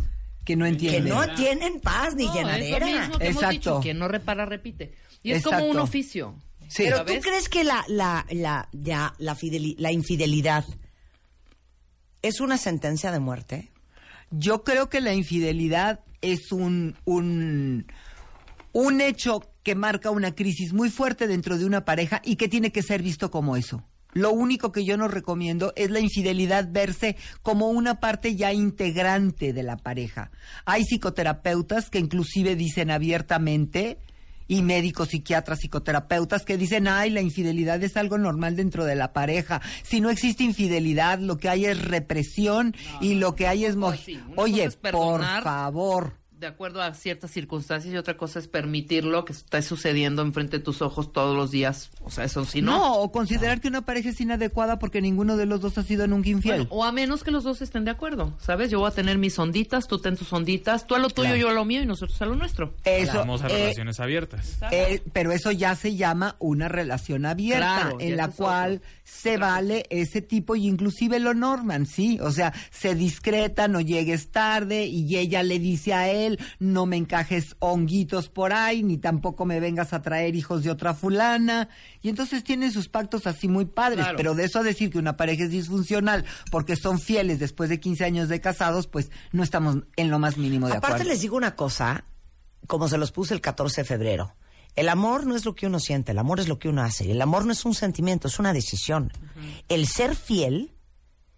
que 0.45 0.55
no 0.55 0.63
Que 0.65 0.69
entiende. 0.69 1.09
no 1.09 1.35
tienen 1.35 1.81
paz 1.81 2.15
ni 2.15 2.23
No, 2.25 2.29
es 2.29 2.35
lo 2.35 2.41
llenadera. 2.41 2.85
mismo 2.85 3.17
que 3.17 3.25
hemos 3.27 3.35
Exacto. 3.43 3.49
dicho, 3.51 3.79
quien 3.81 3.99
no 3.99 4.07
repara, 4.07 4.45
repite. 4.45 4.93
Y 5.23 5.31
es 5.33 5.43
como 5.43 5.65
un 5.65 5.77
oficio. 5.79 6.35
Sí. 6.69 6.83
Pero 6.83 7.03
tú 7.03 7.13
crees 7.21 7.49
que 7.49 7.63
la, 7.65 7.83
la, 7.89 8.25
la, 8.29 8.69
ya, 8.71 9.13
la, 9.17 9.35
fideli- 9.35 9.75
la 9.77 9.91
infidelidad 9.91 10.63
es 12.21 12.39
una 12.39 12.57
sentencia 12.57 13.11
de 13.11 13.19
muerte? 13.19 13.71
Yo 14.31 14.63
creo 14.63 14.89
que 14.89 15.01
la 15.01 15.13
infidelidad 15.13 16.01
es 16.21 16.51
un, 16.51 16.95
un, 17.05 17.91
un 18.79 19.01
hecho 19.01 19.41
que 19.63 19.73
marca 19.73 20.11
una 20.11 20.35
crisis 20.35 20.71
muy 20.71 20.91
fuerte 20.91 21.25
dentro 21.27 21.57
de 21.57 21.65
una 21.65 21.83
pareja 21.83 22.21
y 22.23 22.35
que 22.35 22.47
tiene 22.47 22.71
que 22.71 22.83
ser 22.83 23.01
visto 23.01 23.31
como 23.31 23.57
eso. 23.57 23.83
Lo 24.13 24.31
único 24.31 24.71
que 24.71 24.85
yo 24.85 24.97
no 24.97 25.07
recomiendo 25.07 25.73
es 25.75 25.89
la 25.89 25.99
infidelidad 25.99 26.69
verse 26.71 27.15
como 27.41 27.69
una 27.69 27.99
parte 27.99 28.35
ya 28.35 28.53
integrante 28.53 29.51
de 29.51 29.63
la 29.63 29.77
pareja. 29.77 30.29
Hay 30.65 30.83
psicoterapeutas 30.85 31.89
que 31.89 31.97
inclusive 31.99 32.55
dicen 32.55 32.91
abiertamente 32.91 33.97
y 34.47 34.61
médicos, 34.61 35.09
psiquiatras, 35.09 35.59
psicoterapeutas 35.59 36.43
que 36.45 36.55
dicen, 36.57 36.87
ay, 36.87 37.09
la 37.09 37.21
infidelidad 37.21 37.83
es 37.83 37.97
algo 37.97 38.17
normal 38.19 38.55
dentro 38.55 38.85
de 38.85 38.95
la 38.95 39.11
pareja. 39.11 39.59
Si 39.83 40.01
no 40.01 40.09
existe 40.11 40.43
infidelidad, 40.43 41.19
lo 41.19 41.37
que 41.37 41.49
hay 41.49 41.65
es 41.65 41.83
represión 41.83 42.75
y 43.01 43.15
lo 43.15 43.35
que 43.35 43.47
hay 43.47 43.65
es... 43.65 43.75
mo- 43.75 43.93
sí, 43.93 44.19
Oye, 44.37 44.69
por 44.91 45.23
favor. 45.43 46.13
De 46.39 46.45
acuerdo 46.45 46.83
a 46.83 46.93
ciertas 46.93 47.31
circunstancias 47.31 47.91
y 47.91 47.97
otra 47.97 48.15
cosa 48.15 48.37
es 48.37 48.47
permitirlo 48.47 49.25
que 49.25 49.33
esté 49.33 49.61
sucediendo 49.63 50.21
enfrente 50.21 50.59
de 50.59 50.63
tus 50.63 50.83
ojos 50.83 51.11
todos 51.11 51.35
los 51.35 51.49
días. 51.49 51.89
O 52.03 52.11
sea, 52.11 52.25
eso 52.25 52.45
sí, 52.45 52.61
No, 52.61 52.77
¿no? 52.77 52.93
o 52.97 53.11
considerar 53.11 53.59
que 53.59 53.67
una 53.69 53.81
pareja 53.85 54.09
es 54.09 54.21
inadecuada 54.21 54.77
porque 54.77 55.01
ninguno 55.01 55.35
de 55.35 55.47
los 55.47 55.61
dos 55.61 55.79
ha 55.79 55.83
sido 55.83 56.05
nunca 56.05 56.29
infiel. 56.29 56.57
Bueno, 56.67 56.69
o 56.75 56.83
a 56.83 56.91
menos 56.91 57.23
que 57.23 57.31
los 57.31 57.43
dos 57.43 57.63
estén 57.63 57.85
de 57.85 57.91
acuerdo, 57.91 58.35
¿sabes? 58.39 58.69
Yo 58.69 58.79
voy 58.79 58.87
a 58.87 58.91
tener 58.91 59.17
mis 59.17 59.39
onditas, 59.39 59.87
tú 59.87 59.97
ten 59.97 60.15
tus 60.15 60.31
onditas, 60.31 60.85
tú 60.85 60.93
a 60.93 60.99
lo 60.99 61.09
tuyo, 61.09 61.29
Claro. 61.29 61.37
yo 61.41 61.49
a 61.49 61.53
lo 61.53 61.65
mío 61.65 61.81
y 61.81 61.87
nosotros 61.87 62.21
a 62.21 62.25
lo 62.27 62.35
nuestro. 62.35 62.75
Eso, 62.83 63.17
Vamos 63.17 63.41
a 63.41 63.47
eh, 63.47 63.53
relaciones 63.57 63.99
abiertas. 63.99 64.59
Eh, 64.71 65.01
pero 65.13 65.31
eso 65.31 65.49
ya 65.51 65.73
se 65.73 65.95
llama 65.95 66.35
una 66.37 66.67
relación 66.67 67.25
abierta, 67.25 67.79
Claro, 67.81 67.97
en 67.99 68.15
la 68.15 68.27
cual 68.27 68.73
otro. 68.75 68.87
se 69.05 69.37
vale 69.37 69.85
ese 69.89 70.21
tipo 70.21 70.55
y 70.55 70.67
inclusive 70.67 71.19
lo 71.19 71.33
norman, 71.33 71.87
¿sí? 71.87 72.19
O 72.21 72.31
sea, 72.31 72.53
se 72.69 72.93
discreta, 72.93 73.67
no 73.67 73.81
llegues 73.81 74.29
tarde 74.29 74.85
y 74.85 75.17
ella 75.17 75.41
le 75.41 75.57
dice 75.57 75.95
a 75.95 76.09
él, 76.11 76.26
no 76.59 76.85
me 76.85 76.97
encajes 76.97 77.55
honguitos 77.59 78.29
por 78.29 78.53
ahí, 78.53 78.83
ni 78.83 78.97
tampoco 78.97 79.45
me 79.45 79.59
vengas 79.59 79.93
a 79.93 80.01
traer 80.01 80.35
hijos 80.35 80.63
de 80.63 80.71
otra 80.71 80.93
fulana. 80.93 81.69
Y 82.01 82.09
entonces 82.09 82.43
tienen 82.43 82.71
sus 82.71 82.89
pactos 82.89 83.27
así 83.27 83.47
muy 83.47 83.65
padres, 83.65 83.99
Claro. 84.05 84.17
pero 84.17 84.35
de 84.35 84.45
eso 84.45 84.59
a 84.59 84.63
decir 84.63 84.89
que 84.89 84.99
una 84.99 85.15
pareja 85.17 85.43
es 85.45 85.51
disfuncional 85.51 86.25
porque 86.51 86.75
son 86.75 86.99
fieles 86.99 87.39
después 87.39 87.69
de 87.69 87.79
15 87.79 88.03
años 88.05 88.29
de 88.29 88.41
casados, 88.41 88.87
pues 88.87 89.11
no 89.31 89.43
estamos 89.43 89.77
en 89.95 90.09
lo 90.09 90.19
más 90.19 90.37
mínimo 90.37 90.67
de 90.67 90.73
Aparte 90.73 90.95
acuerdo. 90.95 91.11
les 91.11 91.21
digo 91.21 91.37
una 91.37 91.55
cosa, 91.55 92.05
como 92.67 92.87
se 92.89 92.97
los 92.97 93.11
puse 93.11 93.33
el 93.33 93.41
14 93.41 93.81
de 93.81 93.85
febrero. 93.85 94.35
El 94.75 94.89
amor 94.89 95.25
no 95.25 95.35
es 95.35 95.43
lo 95.45 95.55
que 95.55 95.65
uno 95.65 95.79
siente, 95.79 96.11
el 96.11 96.19
amor 96.19 96.39
es 96.39 96.47
lo 96.47 96.59
que 96.59 96.69
uno 96.69 96.83
hace. 96.83 97.09
El 97.09 97.19
amor 97.21 97.45
no 97.45 97.51
es 97.51 97.65
un 97.65 97.73
sentimiento, 97.73 98.27
es 98.27 98.37
una 98.37 98.53
decisión. 98.53 99.11
El 99.69 99.87
ser 99.87 100.15
fiel 100.15 100.71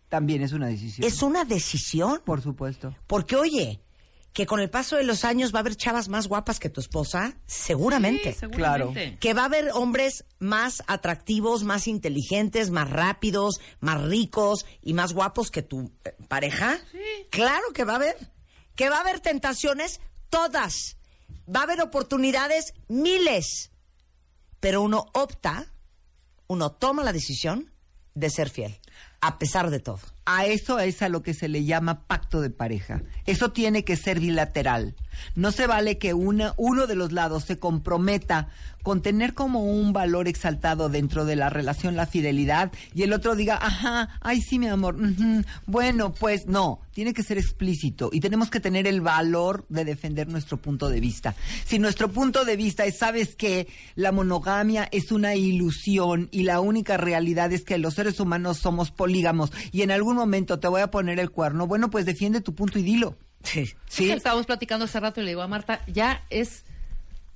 También 0.09 0.41
es 0.41 0.51
una 0.51 0.67
decisión. 0.67 1.07
es 1.07 1.21
una 1.21 1.45
decisión. 1.45 2.19
Por 2.25 2.41
supuesto. 2.41 2.93
Porque 3.07 3.37
oye, 3.37 3.79
que 4.33 4.45
con 4.45 4.59
el 4.59 4.69
paso 4.69 4.95
de 4.95 5.03
los 5.03 5.25
años 5.25 5.53
va 5.53 5.59
a 5.59 5.61
haber 5.61 5.75
chavas 5.75 6.07
más 6.07 6.27
guapas 6.27 6.59
que 6.59 6.69
tu 6.69 6.81
esposa, 6.81 7.37
seguramente. 7.45 8.33
Sí, 8.33 8.39
seguramente. 8.39 9.17
que 9.19 9.33
va 9.33 9.43
a 9.43 9.45
haber 9.45 9.71
hombres 9.73 10.25
más 10.39 10.83
atractivos, 10.87 11.63
más 11.63 11.87
inteligentes, 11.87 12.69
más 12.69 12.89
rápidos, 12.89 13.59
más 13.79 14.01
ricos 14.01 14.65
y 14.81 14.93
más 14.93 15.13
guapos 15.13 15.51
que 15.51 15.61
tu 15.61 15.91
eh, 16.05 16.15
pareja. 16.27 16.79
Claro 17.29 17.73
que 17.73 17.83
va 17.83 17.93
a 17.93 17.97
haber. 17.97 18.15
Que 18.75 18.89
va 18.89 18.97
a 18.97 19.01
haber 19.01 19.19
tentaciones, 19.19 19.99
todas. 20.29 20.97
Va 21.53 21.61
a 21.61 21.63
haber 21.63 21.81
oportunidades, 21.81 22.73
miles. 22.87 23.71
Pero 24.59 24.81
uno 24.81 25.05
opta, 25.13 25.73
uno 26.47 26.71
toma 26.71 27.03
la 27.03 27.13
decisión 27.13 27.71
de 28.13 28.29
ser 28.29 28.49
fiel, 28.49 28.79
a 29.21 29.39
pesar 29.39 29.69
de 29.69 29.79
todo. 29.79 29.99
A 30.31 30.45
eso 30.45 30.77
es 30.77 31.01
a 31.01 31.09
lo 31.09 31.23
que 31.23 31.33
se 31.33 31.47
le 31.47 31.65
llama 31.65 32.01
pacto 32.05 32.39
de 32.39 32.51
pareja. 32.51 33.01
Eso 33.25 33.51
tiene 33.51 33.83
que 33.83 33.97
ser 33.97 34.19
bilateral. 34.19 34.93
No 35.33 35.51
se 35.51 35.65
vale 35.65 35.97
que 35.97 36.13
una, 36.13 36.53
uno 36.55 36.85
de 36.85 36.95
los 36.95 37.11
lados 37.11 37.45
se 37.45 37.57
comprometa 37.57 38.49
con 38.83 39.01
tener 39.01 39.33
como 39.33 39.63
un 39.63 39.91
valor 39.93 40.27
exaltado 40.27 40.89
dentro 40.89 41.25
de 41.25 41.35
la 41.35 41.49
relación 41.49 41.95
la 41.95 42.05
fidelidad 42.05 42.71
y 42.93 43.03
el 43.03 43.13
otro 43.13 43.35
diga, 43.35 43.59
ajá, 43.61 44.17
ay 44.21 44.41
sí 44.41 44.57
mi 44.57 44.67
amor, 44.67 44.95
bueno, 45.65 46.13
pues 46.13 46.47
no, 46.47 46.79
tiene 46.93 47.13
que 47.13 47.23
ser 47.23 47.37
explícito 47.37 48.09
y 48.11 48.19
tenemos 48.19 48.49
que 48.49 48.59
tener 48.59 48.87
el 48.87 49.01
valor 49.01 49.65
de 49.69 49.85
defender 49.85 50.27
nuestro 50.27 50.57
punto 50.57 50.89
de 50.89 50.99
vista. 50.99 51.35
Si 51.65 51.79
nuestro 51.79 52.09
punto 52.09 52.45
de 52.45 52.55
vista 52.55 52.85
es, 52.85 52.97
sabes 52.97 53.35
que 53.35 53.67
la 53.95 54.11
monogamia 54.11 54.87
es 54.91 55.11
una 55.11 55.35
ilusión 55.35 56.29
y 56.31 56.43
la 56.43 56.59
única 56.59 56.97
realidad 56.97 57.51
es 57.51 57.63
que 57.63 57.77
los 57.77 57.95
seres 57.95 58.19
humanos 58.19 58.57
somos 58.57 58.91
polígamos 58.91 59.51
y 59.71 59.81
en 59.81 59.91
algún 59.91 60.18
momento 60.19 60.59
te 60.59 60.67
voy 60.67 60.81
a 60.81 60.91
poner 60.91 61.19
el 61.19 61.31
cuerno, 61.31 61.65
bueno, 61.67 61.89
pues 61.89 62.05
defiende 62.05 62.41
tu 62.41 62.53
punto 62.55 62.77
y 62.79 62.83
dilo. 62.83 63.15
Sí. 63.43 63.73
Sí. 63.87 64.07
que 64.07 64.13
estábamos 64.13 64.45
platicando 64.45 64.85
hace 64.85 64.99
rato 64.99 65.21
y 65.21 65.23
le 65.23 65.31
digo 65.31 65.41
a 65.41 65.47
Marta, 65.47 65.81
ya 65.87 66.23
es 66.29 66.65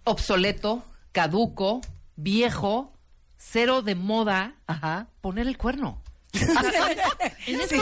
obsoleto, 0.03 0.83
caduco, 1.11 1.81
viejo, 2.15 2.91
cero 3.37 3.81
de 3.81 3.95
moda 3.95 4.55
Ajá. 4.67 5.07
poner 5.21 5.47
el 5.47 5.57
cuerno. 5.57 6.01
en 6.33 7.67
Sí, 7.69 7.75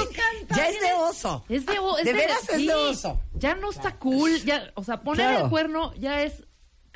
ya 0.55 0.67
es 0.70 0.79
de 0.81 0.93
oso. 0.93 1.46
Es 1.50 1.65
de, 1.65 1.79
o- 1.79 1.98
es 1.98 2.05
De 2.05 2.13
veras 2.13 2.48
es 2.50 2.58
sí, 2.58 2.67
de 2.67 2.74
oso. 2.74 3.20
Ya 3.34 3.55
no 3.55 3.70
está 3.72 3.96
cool, 3.98 4.36
ya, 4.43 4.72
o 4.75 4.84
sea, 4.84 5.01
poner 5.01 5.27
Claro. 5.29 5.46
el 5.46 5.50
cuerno 5.50 5.93
ya 5.96 6.22
es 6.24 6.43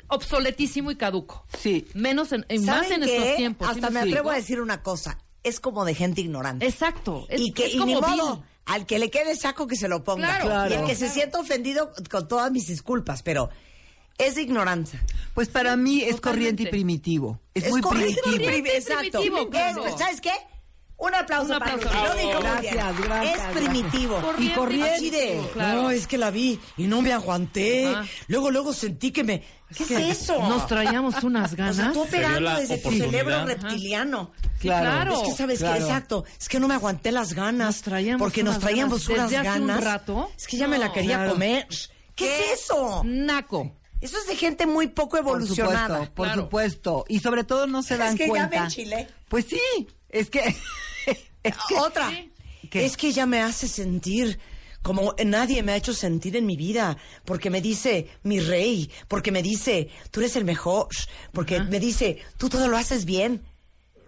obsoletísimo 0.08 0.90
y 0.90 0.96
caduco. 0.96 1.44
Sí. 1.58 1.86
Menos 1.94 2.32
en, 2.32 2.44
en 2.48 2.64
más 2.64 2.86
¿Saben 2.86 3.02
en 3.02 3.08
qué? 3.08 3.16
estos 3.16 3.36
tiempos. 3.36 3.68
¿sí 3.68 3.74
Hasta 3.74 3.90
me 3.90 4.00
atrevo 4.00 4.30
a 4.30 4.34
decir 4.36 4.60
una 4.60 4.82
cosa. 4.82 5.18
Es 5.48 5.60
como 5.60 5.84
de 5.84 5.94
gente 5.94 6.20
ignorante. 6.20 6.66
Exacto. 6.66 7.26
Es, 7.28 7.40
y 7.40 7.52
que 7.52 7.66
es 7.66 7.74
y 7.74 7.78
como 7.78 7.94
ni 7.94 8.00
modo, 8.00 8.44
al 8.64 8.84
que 8.86 8.98
le 8.98 9.10
quede 9.10 9.36
saco 9.36 9.66
que 9.66 9.76
se 9.76 9.88
lo 9.88 10.02
ponga. 10.04 10.26
Claro. 10.40 10.44
Claro. 10.46 10.74
Y 10.74 10.78
el 10.78 10.84
que 10.86 10.94
se 10.96 11.08
sienta 11.08 11.38
ofendido, 11.38 11.92
con 12.10 12.26
todas 12.28 12.50
mis 12.50 12.66
disculpas, 12.66 13.22
pero 13.22 13.48
es 14.18 14.34
de 14.34 14.42
ignorancia. 14.42 15.04
Pues 15.34 15.48
para 15.48 15.76
mí 15.76 16.02
es 16.02 16.16
totalmente. 16.16 16.20
corriente 16.20 16.62
y 16.64 16.66
primitivo. 16.66 17.40
Es, 17.54 17.68
muy 17.70 17.80
correcto, 17.80 18.22
primitivo. 18.24 18.50
primi- 18.50 18.70
Exacto. 18.74 19.20
primitivo. 19.20 19.86
Es- 19.86 19.98
¿Sabes 19.98 20.20
qué? 20.20 20.32
Un 20.98 21.14
aplauso, 21.14 21.52
Un 21.52 21.58
para 21.58 21.74
aplauso. 21.74 21.94
Rosy. 21.94 22.08
Lo 22.08 22.14
dijo 22.14 22.32
muy 22.40 22.42
Gracias, 22.42 22.72
bien. 22.96 23.08
gracias, 23.08 23.36
Es 23.38 23.56
primitivo. 23.56 24.20
Corriente 24.22 24.44
y 24.44 24.54
corriente. 24.54 25.40
Claro. 25.52 25.82
no, 25.82 25.90
es 25.90 26.06
que 26.06 26.16
la 26.16 26.30
vi 26.30 26.58
y 26.78 26.86
no 26.86 27.02
me 27.02 27.12
aguanté. 27.12 27.86
Ajá. 27.88 28.06
Luego, 28.28 28.50
luego 28.50 28.72
sentí 28.72 29.10
que 29.10 29.22
me... 29.22 29.42
¿Qué 29.76 29.82
es 29.82 30.20
eso? 30.22 30.38
Nos 30.48 30.66
traíamos 30.66 31.22
unas 31.22 31.52
O 31.52 31.56
ganas. 31.56 31.76
sea, 31.76 31.92
tú 31.92 32.04
Se 32.04 32.16
dio 32.18 32.26
operando 32.28 32.54
desde 32.60 32.78
tu 32.78 32.90
cerebro 32.92 33.34
Ajá. 33.36 33.44
reptiliano. 33.44 34.30
Claro. 34.60 35.20
Es 35.22 35.28
que 35.28 35.36
sabes 35.36 35.58
Claro. 35.58 35.74
que 35.76 35.80
exacto, 35.82 36.24
es 36.40 36.48
que 36.48 36.60
no 36.60 36.68
me 36.68 36.74
aguanté 36.74 37.12
las 37.12 37.34
ganas, 37.34 37.66
Nos 37.76 37.82
traíamos 37.82 38.22
porque 38.22 38.42
nos 38.42 38.54
unas 38.56 38.62
traíamos 38.62 39.08
ganas 39.08 39.18
unas 39.18 39.30
desde 39.30 39.48
hace 39.48 39.60
un 39.60 39.66
ganas. 39.66 39.84
rato. 39.84 40.30
Es 40.36 40.46
que 40.46 40.56
ya 40.56 40.66
me 40.68 40.78
la 40.78 40.92
quería 40.92 41.16
Claro. 41.16 41.32
comer. 41.32 41.66
¿Qué, 42.14 42.52
es 42.52 42.62
eso? 42.62 43.02
Naco. 43.04 43.70
Eso 44.00 44.18
es 44.18 44.26
de 44.28 44.36
gente 44.36 44.66
muy 44.66 44.86
poco 44.88 45.10
Por 45.10 45.20
evolucionada. 45.20 45.88
supuesto, 45.88 46.14
por 46.14 46.26
Claro. 46.26 46.42
supuesto. 46.42 47.04
Y 47.08 47.18
sobre 47.20 47.44
todo 47.44 47.66
no 47.66 47.82
se 47.82 47.94
Es 47.94 48.00
dan 48.00 48.16
que 48.16 48.24
ya 48.24 48.28
cuenta. 48.30 48.48
me 48.48 48.56
enchilé. 48.64 49.08
Pues 49.28 49.46
sí, 49.46 49.88
es 50.08 50.30
que... 50.30 50.40
es 51.42 51.54
que- 51.68 51.74
Otra. 51.78 52.10
¿Qué? 52.70 52.84
Es 52.84 52.96
que 52.96 53.08
ella 53.08 53.26
me 53.26 53.40
hace 53.42 53.68
sentir 53.68 54.38
como 54.82 55.14
nadie 55.24 55.62
me 55.64 55.72
ha 55.72 55.76
hecho 55.76 55.92
sentir 55.92 56.36
en 56.36 56.46
mi 56.46 56.56
vida, 56.56 56.96
porque 57.24 57.50
me 57.50 57.60
dice 57.60 58.08
mi 58.22 58.38
rey, 58.38 58.88
porque 59.08 59.32
me 59.32 59.42
dice 59.42 59.88
tú 60.12 60.20
eres 60.20 60.36
el 60.36 60.44
mejor, 60.44 60.86
porque 61.32 61.58
me 61.60 61.80
dice 61.80 62.18
tú 62.36 62.48
todo 62.48 62.68
lo 62.68 62.76
haces 62.76 63.04
bien. 63.04 63.42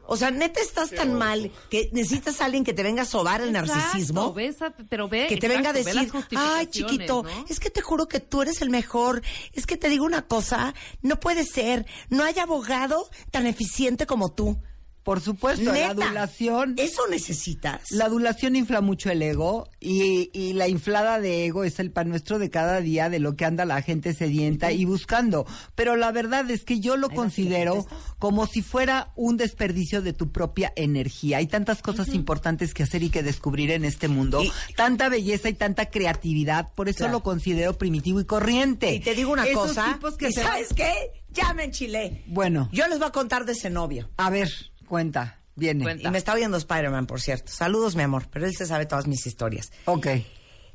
O 0.06 0.16
sea, 0.16 0.30
neta 0.30 0.60
estás 0.60 0.90
tan 0.90 1.14
mal 1.14 1.50
que 1.68 1.90
necesitas 1.92 2.40
a 2.40 2.44
alguien 2.46 2.64
que 2.64 2.72
te 2.72 2.82
venga 2.82 3.02
a 3.02 3.06
sobar 3.06 3.40
el 3.42 3.50
Exacto, 3.50 3.74
narcisismo. 3.74 4.32
ves 4.32 4.62
a- 4.62 4.72
pero 4.88 5.08
ve, 5.08 5.26
que 5.26 5.36
te 5.36 5.48
venga 5.48 5.70
a 5.70 5.72
decir, 5.72 6.10
ay 6.36 6.66
chiquito, 6.68 7.24
¿no? 7.24 7.44
es 7.48 7.60
que 7.60 7.70
te 7.70 7.82
juro 7.82 8.06
que 8.08 8.20
tú 8.20 8.40
eres 8.42 8.62
el 8.62 8.70
mejor, 8.70 9.20
es 9.52 9.66
que 9.66 9.76
te 9.76 9.88
digo 9.88 10.04
una 10.04 10.22
cosa, 10.22 10.74
no 11.02 11.18
puede 11.20 11.44
ser, 11.44 11.86
no 12.08 12.22
hay 12.24 12.38
abogado 12.38 13.08
tan 13.30 13.46
eficiente 13.46 14.06
como 14.06 14.32
tú. 14.32 14.60
Por 15.08 15.22
supuesto, 15.22 15.72
la 15.72 15.88
adulación. 15.88 16.74
¿Eso 16.76 17.08
necesitas? 17.08 17.90
La 17.92 18.04
adulación 18.04 18.56
infla 18.56 18.82
mucho 18.82 19.10
el 19.10 19.22
ego 19.22 19.66
y, 19.80 20.28
y 20.34 20.52
la 20.52 20.68
inflada 20.68 21.18
de 21.18 21.46
ego 21.46 21.64
es 21.64 21.78
el 21.78 21.90
pan 21.90 22.10
nuestro 22.10 22.38
de 22.38 22.50
cada 22.50 22.82
día 22.82 23.08
de 23.08 23.18
lo 23.18 23.34
que 23.34 23.46
anda 23.46 23.64
la 23.64 23.80
gente 23.80 24.12
sedienta 24.12 24.70
y 24.70 24.84
buscando. 24.84 25.46
Pero 25.74 25.96
la 25.96 26.12
verdad 26.12 26.50
es 26.50 26.62
que 26.62 26.80
yo 26.80 26.98
lo 26.98 27.08
considero 27.08 27.86
como 28.18 28.46
si 28.46 28.60
fuera 28.60 29.12
un 29.16 29.38
desperdicio 29.38 30.02
de 30.02 30.12
tu 30.12 30.30
propia 30.30 30.74
energía. 30.76 31.38
Hay 31.38 31.46
tantas 31.46 31.80
cosas 31.80 32.08
importantes 32.08 32.74
que 32.74 32.82
hacer 32.82 33.02
y 33.02 33.08
que 33.08 33.22
descubrir 33.22 33.70
en 33.70 33.86
este 33.86 34.08
mundo, 34.08 34.42
Y- 34.44 34.52
tanta 34.76 35.08
belleza 35.08 35.48
y 35.48 35.54
tanta 35.54 35.86
creatividad, 35.88 36.74
por 36.74 36.90
eso 36.90 36.98
Claro. 36.98 37.12
lo 37.14 37.22
considero 37.22 37.78
primitivo 37.78 38.20
y 38.20 38.26
corriente. 38.26 38.92
Y 38.92 39.00
te 39.00 39.14
digo 39.14 39.32
una 39.32 39.46
Esos 39.46 39.68
cosa. 39.68 39.94
tipos 39.94 40.18
que 40.18 40.28
¿Y 40.28 40.32
se- 40.34 40.42
sabes 40.42 40.68
qué? 40.76 40.92
Ya 41.32 41.54
me 41.54 41.64
enchilé. 41.64 42.24
Bueno, 42.26 42.68
Yo 42.72 42.86
les 42.88 42.98
voy 42.98 43.08
a 43.08 43.12
contar 43.12 43.46
de 43.46 43.52
ese 43.52 43.70
novio. 43.70 44.10
a 44.18 44.28
ver, 44.28 44.50
cuenta, 44.88 45.40
viene. 45.54 45.84
Cuenta. 45.84 46.08
Y 46.08 46.10
me 46.10 46.18
está 46.18 46.34
oyendo 46.34 46.56
Spider-Man, 46.56 47.06
por 47.06 47.20
cierto. 47.20 47.52
Saludos, 47.52 47.94
mi 47.96 48.02
amor, 48.02 48.26
pero 48.30 48.46
él 48.46 48.54
se 48.56 48.66
sabe 48.66 48.86
todas 48.86 49.06
mis 49.06 49.26
historias. 49.26 49.70
Ok, 49.84 50.06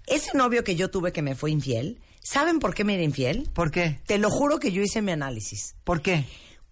Ese 0.05 0.37
novio 0.37 0.63
que 0.63 0.75
yo 0.75 0.89
tuve 0.89 1.11
que 1.11 1.21
me 1.21 1.35
fue 1.35 1.51
infiel, 1.51 1.99
¿saben 2.21 2.59
por 2.59 2.73
qué 2.73 2.83
me 2.83 2.95
era 2.95 3.03
infiel? 3.03 3.49
¿por 3.53 3.71
qué? 3.71 3.99
Te 4.05 4.17
lo 4.17 4.29
juro 4.29 4.59
que 4.59 4.71
yo 4.71 4.81
hice 4.81 5.01
mi 5.01 5.11
análisis. 5.11 5.75
¿Por 5.83 6.01
qué? 6.01 6.25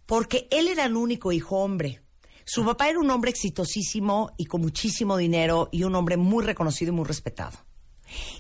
Porque 0.06 0.48
él 0.52 0.68
era 0.68 0.86
el 0.86 0.96
único 0.96 1.32
hijo 1.32 1.58
hombre. 1.58 2.02
Su 2.44 2.66
papá 2.66 2.90
era 2.90 3.00
un 3.00 3.10
hombre 3.10 3.32
exitosísimo 3.32 4.34
y 4.38 4.46
con 4.46 4.60
muchísimo 4.62 5.16
dinero 5.16 5.70
y 5.72 5.84
un 5.84 5.96
hombre 5.96 6.18
muy 6.18 6.44
reconocido 6.44 6.92
y 6.92 6.96
muy 6.96 7.06
respetado. 7.06 7.58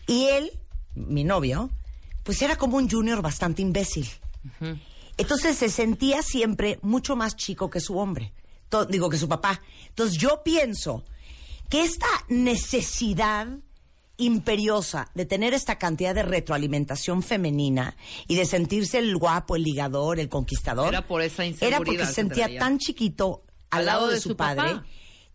Y 0.08 0.26
él, 0.26 0.52
mi 0.96 1.24
novio, 1.24 1.70
pues 2.24 2.42
era 2.42 2.58
como 2.58 2.76
un 2.76 2.90
junior 2.90 3.22
bastante 3.22 3.62
imbécil. 3.62 4.10
Entonces 5.18 5.58
se 5.58 5.70
sentía 5.70 6.22
siempre 6.24 6.80
mucho 6.82 7.16
más 7.16 7.38
chico 7.38 7.70
que 7.70 7.80
su 7.80 7.98
hombre. 7.98 8.34
To- 8.72 8.86
digo, 8.86 9.10
que 9.10 9.18
su 9.18 9.28
papá. 9.30 9.62
Entonces 9.90 10.18
yo 10.18 10.42
pienso 10.44 11.04
que 11.70 11.84
esta 11.84 12.08
necesidad 12.30 13.48
imperiosa 14.18 15.10
de 15.16 15.26
tener 15.26 15.54
esta 15.54 15.78
cantidad 15.78 16.14
de 16.16 16.24
retroalimentación 16.24 17.22
femenina 17.24 17.96
y 18.28 18.36
de 18.36 18.46
sentirse 18.46 19.00
el 19.00 19.16
guapo, 19.18 19.56
el 19.56 19.64
ligador, 19.64 20.20
el 20.20 20.30
conquistador. 20.30 20.90
Era 20.90 21.08
por 21.08 21.22
esa 21.22 21.44
Era 21.44 21.78
porque 21.78 21.92
inseguridad 21.92 22.08
se 22.08 22.14
sentía 22.14 22.44
traía. 22.46 22.60
tan 22.60 22.78
chiquito 22.78 23.44
al, 23.72 23.86
lado, 23.86 24.08
de, 24.08 24.20
su, 24.20 24.36
padre 24.36 24.74
papá. 24.76 24.86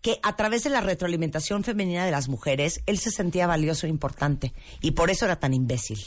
que 0.02 0.18
a 0.22 0.36
través 0.36 0.62
de 0.64 0.70
la 0.70 0.80
retroalimentación 0.80 1.64
femenina 1.64 2.04
de 2.04 2.10
las 2.10 2.28
mujeres, 2.28 2.80
él 2.86 2.98
se 2.98 3.10
sentía 3.10 3.46
valioso 3.46 3.86
e 3.86 3.90
importante. 3.90 4.54
Y 4.80 4.92
por 4.92 5.10
eso 5.10 5.24
era 5.24 5.38
tan 5.40 5.52
imbécil. 5.52 5.98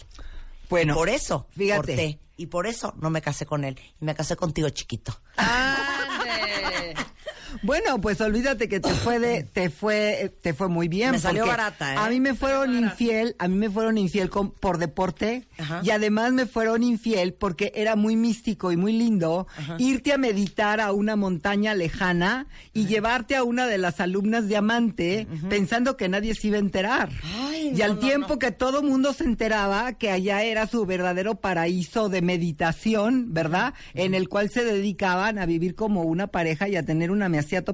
Bueno, 0.69 0.93
y 0.93 0.95
por 0.95 1.09
eso 1.09 1.48
fíjate. 1.51 1.77
corté. 1.95 2.19
Y 2.38 2.45
por 2.45 2.65
eso 2.67 2.93
no 3.01 3.09
me 3.09 3.21
casé 3.21 3.45
con 3.45 3.65
él. 3.65 3.77
Y 4.00 4.05
me 4.05 4.15
casé 4.15 4.36
contigo, 4.38 4.69
chiquito. 4.69 5.19
¡Ande! 5.36 5.99
Bueno, 7.61 7.99
pues 7.99 8.21
olvídate 8.21 8.69
que 8.69 8.79
te 8.79 8.89
fue 8.93 9.19
de, 9.19 9.43
te 9.43 9.69
fue, 9.69 10.33
te 10.41 10.53
fue 10.53 10.67
muy 10.69 10.87
bien. 10.87 11.11
Me 11.11 11.19
salió 11.19 11.45
barata, 11.45 11.93
¿eh? 11.93 11.97
A 11.97 12.09
mí 12.09 12.19
me 12.19 12.33
fueron 12.33 12.73
infiel, 12.77 13.35
a 13.39 13.47
mí 13.47 13.55
me 13.55 13.69
fueron 13.69 13.97
infiel 13.97 14.29
con- 14.29 14.51
por 14.51 14.77
deporte 14.77 15.47
Ajá. 15.57 15.81
y 15.83 15.89
además 15.91 16.31
me 16.31 16.45
fueron 16.45 16.83
infiel 16.83 17.33
porque 17.33 17.71
era 17.75 17.95
muy 17.95 18.15
místico 18.15 18.71
y 18.71 18.77
muy 18.77 18.93
lindo 18.93 19.47
irte 19.77 20.13
a 20.13 20.17
meditar 20.17 20.79
a 20.79 20.91
una 20.93 21.15
montaña 21.15 21.75
lejana 21.75 22.47
y 22.73 22.85
llevarte 22.85 23.35
a 23.35 23.43
una 23.43 23.67
de 23.67 23.77
las 23.77 23.99
alumnas 23.99 24.47
diamante 24.47 25.27
pensando 25.49 25.97
que 25.97 26.07
nadie 26.09 26.35
se 26.35 26.47
iba 26.47 26.57
a 26.57 26.61
enterar. 26.61 27.09
Ay, 27.49 27.71
y 27.73 27.77
no, 27.77 27.85
al 27.85 27.99
tiempo 27.99 28.29
no. 28.35 28.39
que 28.39 28.51
todo 28.51 28.81
mundo 28.81 29.13
se 29.13 29.23
enteraba 29.25 29.93
que 29.93 30.11
allá 30.11 30.43
era 30.43 30.65
su 30.67 30.85
verdadero 30.85 31.35
paraíso 31.35 32.09
de 32.09 32.21
meditación, 32.21 33.33
¿verdad? 33.33 33.73
En 33.93 34.13
el 34.13 34.29
cual 34.29 34.49
se 34.49 34.63
dedicaban 34.63 35.39
a 35.39 35.45
vivir 35.45 35.75
como 35.75 36.03
una 36.03 36.27
pareja 36.27 36.67
y 36.69 36.75
a 36.75 36.83
tener 36.83 37.11
un 37.11 37.21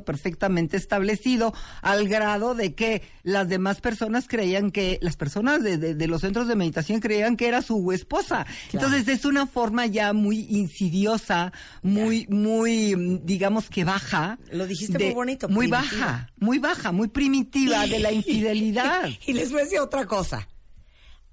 perfectamente 0.04 0.78
establecido, 0.78 1.54
al 1.82 2.08
grado 2.08 2.56
de 2.56 2.74
que 2.76 3.02
las 3.24 3.48
demás 3.50 3.82
personas 3.82 4.28
creían 4.28 4.72
que, 4.72 4.98
las 5.02 5.16
personas 5.18 5.62
de, 5.64 5.78
de- 5.78 5.96
de 5.96 6.08
los 6.08 6.22
centros 6.22 6.48
de 6.48 6.56
meditación 6.56 7.00
creían 7.00 7.38
que 7.38 7.48
era 7.48 7.62
su 7.62 7.92
esposa. 7.92 8.46
Entonces 8.74 9.08
es 9.08 9.26
una 9.26 9.48
forma 9.48 9.86
ya 9.86 10.14
muy 10.14 10.40
insidiosa, 10.50 11.52
muy, 11.82 12.26
muy, 12.28 12.96
digamos 13.24 13.70
que 13.70 13.84
baja. 13.84 14.38
Lo 14.52 14.66
dijiste 14.68 14.98
muy 14.98 15.14
bonito, 15.14 15.50
Muy 15.50 15.68
primitiva. 15.68 16.06
baja, 16.06 16.30
muy 16.38 16.60
baja, 16.60 16.92
muy 16.92 17.08
primitiva 17.08 17.86
de 17.88 18.00
la 18.00 18.12
infidelidad. 18.12 19.10
y 19.26 19.34
les 19.34 19.52
voy 19.52 19.62
a 19.62 19.64
decir 19.66 19.80
otra 19.80 20.06
cosa. 20.06 20.48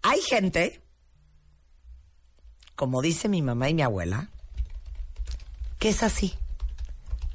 Hay 0.02 0.20
gente, 0.20 0.80
como 2.74 3.02
dice 3.02 3.28
mi 3.28 3.42
mamá 3.42 3.68
y 3.70 3.74
mi 3.74 3.82
abuela, 3.82 4.28
que 5.78 5.88
es 5.90 6.02
así, 6.02 6.34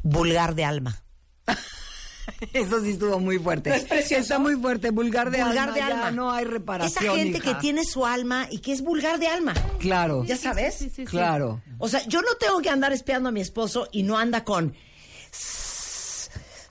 vulgar 0.07 0.55
de 0.55 0.65
alma. 0.65 1.03
Eso 2.53 2.81
sí 2.81 2.91
estuvo 2.91 3.19
muy 3.19 3.39
fuerte. 3.39 3.69
¿No 3.69 3.75
es 3.75 3.85
precioso? 3.85 4.21
Está 4.21 4.39
muy 4.39 4.55
fuerte, 4.55 4.91
vulgar 4.91 5.31
de 5.31 5.43
vulgar 5.43 5.69
alma. 5.69 5.73
de 5.73 5.79
ya 5.79 5.87
alma. 5.87 6.11
no 6.11 6.31
hay 6.31 6.45
reparación. 6.45 7.03
Esa 7.03 7.15
gente 7.15 7.37
hija. 7.39 7.53
que 7.53 7.59
tiene 7.61 7.83
su 7.83 8.05
alma 8.05 8.47
y 8.51 8.59
que 8.59 8.73
es 8.73 8.81
vulgar 8.81 9.19
de 9.19 9.27
alma. 9.27 9.53
Claro. 9.79 10.23
¿Ya 10.25 10.37
sabes? 10.37 10.75
Sí, 10.75 10.85
sí, 10.89 10.95
sí. 10.97 11.05
Claro. 11.05 11.61
O 11.77 11.87
sea, 11.87 12.05
yo 12.07 12.21
no 12.21 12.35
tengo 12.39 12.59
que 12.59 12.69
andar 12.69 12.91
espiando 12.93 13.29
a 13.29 13.31
mi 13.31 13.41
esposo 13.41 13.87
y 13.91 14.03
no 14.03 14.17
anda 14.17 14.43
con. 14.43 14.75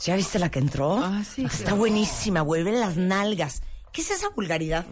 ¿Ya 0.01 0.15
viste 0.15 0.39
la 0.39 0.51
que 0.51 0.61
entró? 0.61 0.99
Ah, 0.99 1.25
sí, 1.25 1.45
Está 1.45 1.59
claro. 1.59 1.77
buenísima, 1.77 2.43
vuelve 2.43 2.73
las 2.73 2.97
nalgas. 2.97 3.63
¿Qué 3.93 4.03
es 4.03 4.11
esa 4.11 4.29
vulgaridad? 4.29 4.87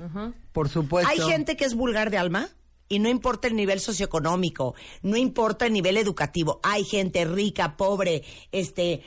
Por 0.53 0.69
supuesto. 0.69 1.11
Hay 1.11 1.21
gente 1.21 1.57
que 1.57 1.67
es 1.67 1.75
vulgar 1.75 2.11
de 2.11 2.19
alma 2.19 2.49
y 2.95 2.99
no 3.01 3.09
importa 3.09 3.49
el 3.49 3.57
nivel 3.57 3.81
socioeconómico, 3.81 4.75
no 5.03 5.17
importa 5.17 5.67
el 5.67 5.73
nivel 5.73 5.97
educativo. 5.97 6.61
Hay 6.63 6.85
gente 6.85 7.25
rica, 7.25 7.77
pobre, 7.77 8.23
este, 8.53 9.03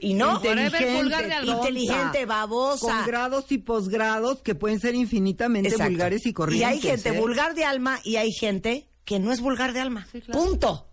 y 0.00 0.12
no. 0.12 0.34
Whatever, 0.34 0.96
vulgar 0.96 1.26
de 1.26 1.32
alma. 1.32 1.52
inteligente, 1.56 2.26
babosa. 2.26 2.86
Con 2.86 3.06
grados 3.06 3.50
y 3.50 3.58
posgrados 3.58 4.42
que 4.42 4.54
pueden 4.54 4.78
ser 4.78 4.94
infinitamente 4.94 5.70
Exacto. 5.70 5.90
vulgares 5.90 6.26
y 6.26 6.32
corrientes. 6.34 6.68
hay 6.68 6.80
gente 6.80 7.08
¿eh? 7.08 7.20
vulgar 7.20 7.54
de 7.54 7.64
alma 7.64 7.98
y 8.04 8.16
hay 8.16 8.30
gente 8.32 8.88
que 9.06 9.18
no 9.18 9.32
es 9.32 9.40
vulgar 9.40 9.72
de 9.72 9.80
alma. 9.80 10.06
Sí, 10.12 10.20
claro. 10.20 10.44
Punto. 10.44 10.86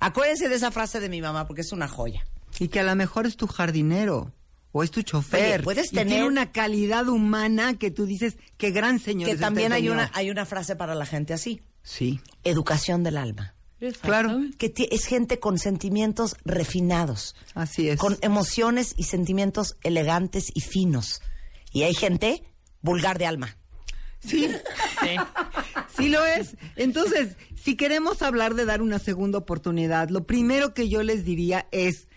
Acuérdense 0.00 0.48
de 0.48 0.56
esa 0.56 0.70
frase 0.70 0.98
de 1.00 1.08
mi 1.08 1.20
mamá 1.20 1.46
porque 1.46 1.62
es 1.62 1.72
una 1.72 1.86
joya. 1.86 2.26
Y 2.58 2.68
que 2.68 2.80
a 2.80 2.84
lo 2.84 2.94
mejor 2.96 3.26
es 3.26 3.36
tu 3.36 3.46
jardinero. 3.46 4.32
O 4.72 4.82
es 4.82 4.90
tu 4.90 5.02
chofer. 5.02 5.54
Oye, 5.56 5.62
puedes 5.64 5.86
y 5.86 5.90
tiene 5.90 6.10
tener- 6.12 6.24
una 6.26 6.52
calidad 6.52 7.08
humana 7.08 7.78
que 7.78 7.90
tú 7.90 8.04
dices, 8.06 8.36
qué 8.56 8.70
gran 8.70 8.98
señor 9.00 9.28
que 9.28 9.34
es 9.34 9.40
también 9.40 9.72
este 9.72 9.76
hay 9.76 9.82
señor". 9.82 9.94
una, 9.96 10.10
hay 10.14 10.30
una 10.30 10.44
frase 10.44 10.76
para 10.76 10.94
la 10.94 11.06
gente 11.06 11.32
así. 11.32 11.62
Sí. 11.82 12.20
Educación 12.44 13.02
del 13.02 13.16
alma. 13.16 13.54
Claro. 14.02 14.40
Que 14.58 14.72
es 14.90 15.04
gente 15.06 15.38
con 15.38 15.58
sentimientos 15.58 16.36
refinados. 16.44 17.34
Así 17.54 17.88
es. 17.88 17.98
Con 17.98 18.18
emociones 18.22 18.92
y 18.96 19.04
sentimientos 19.04 19.76
elegantes 19.82 20.50
y 20.52 20.60
finos. 20.62 21.22
Y 21.72 21.84
hay 21.84 21.94
gente 21.94 22.42
vulgar 22.82 23.18
de 23.18 23.26
alma. 23.26 23.56
Sí. 24.20 24.48
Sí 25.96 26.08
lo 26.08 26.24
es. 26.26 26.56
Entonces, 26.76 27.36
si 27.54 27.76
queremos 27.76 28.22
hablar 28.22 28.54
de 28.54 28.64
dar 28.64 28.82
una 28.82 28.98
segunda 28.98 29.38
oportunidad, 29.38 30.08
lo 30.10 30.26
primero 30.26 30.74
que 30.74 30.88
yo 30.88 31.02
les 31.02 31.24
diría 31.24 31.68
es, 31.70 32.07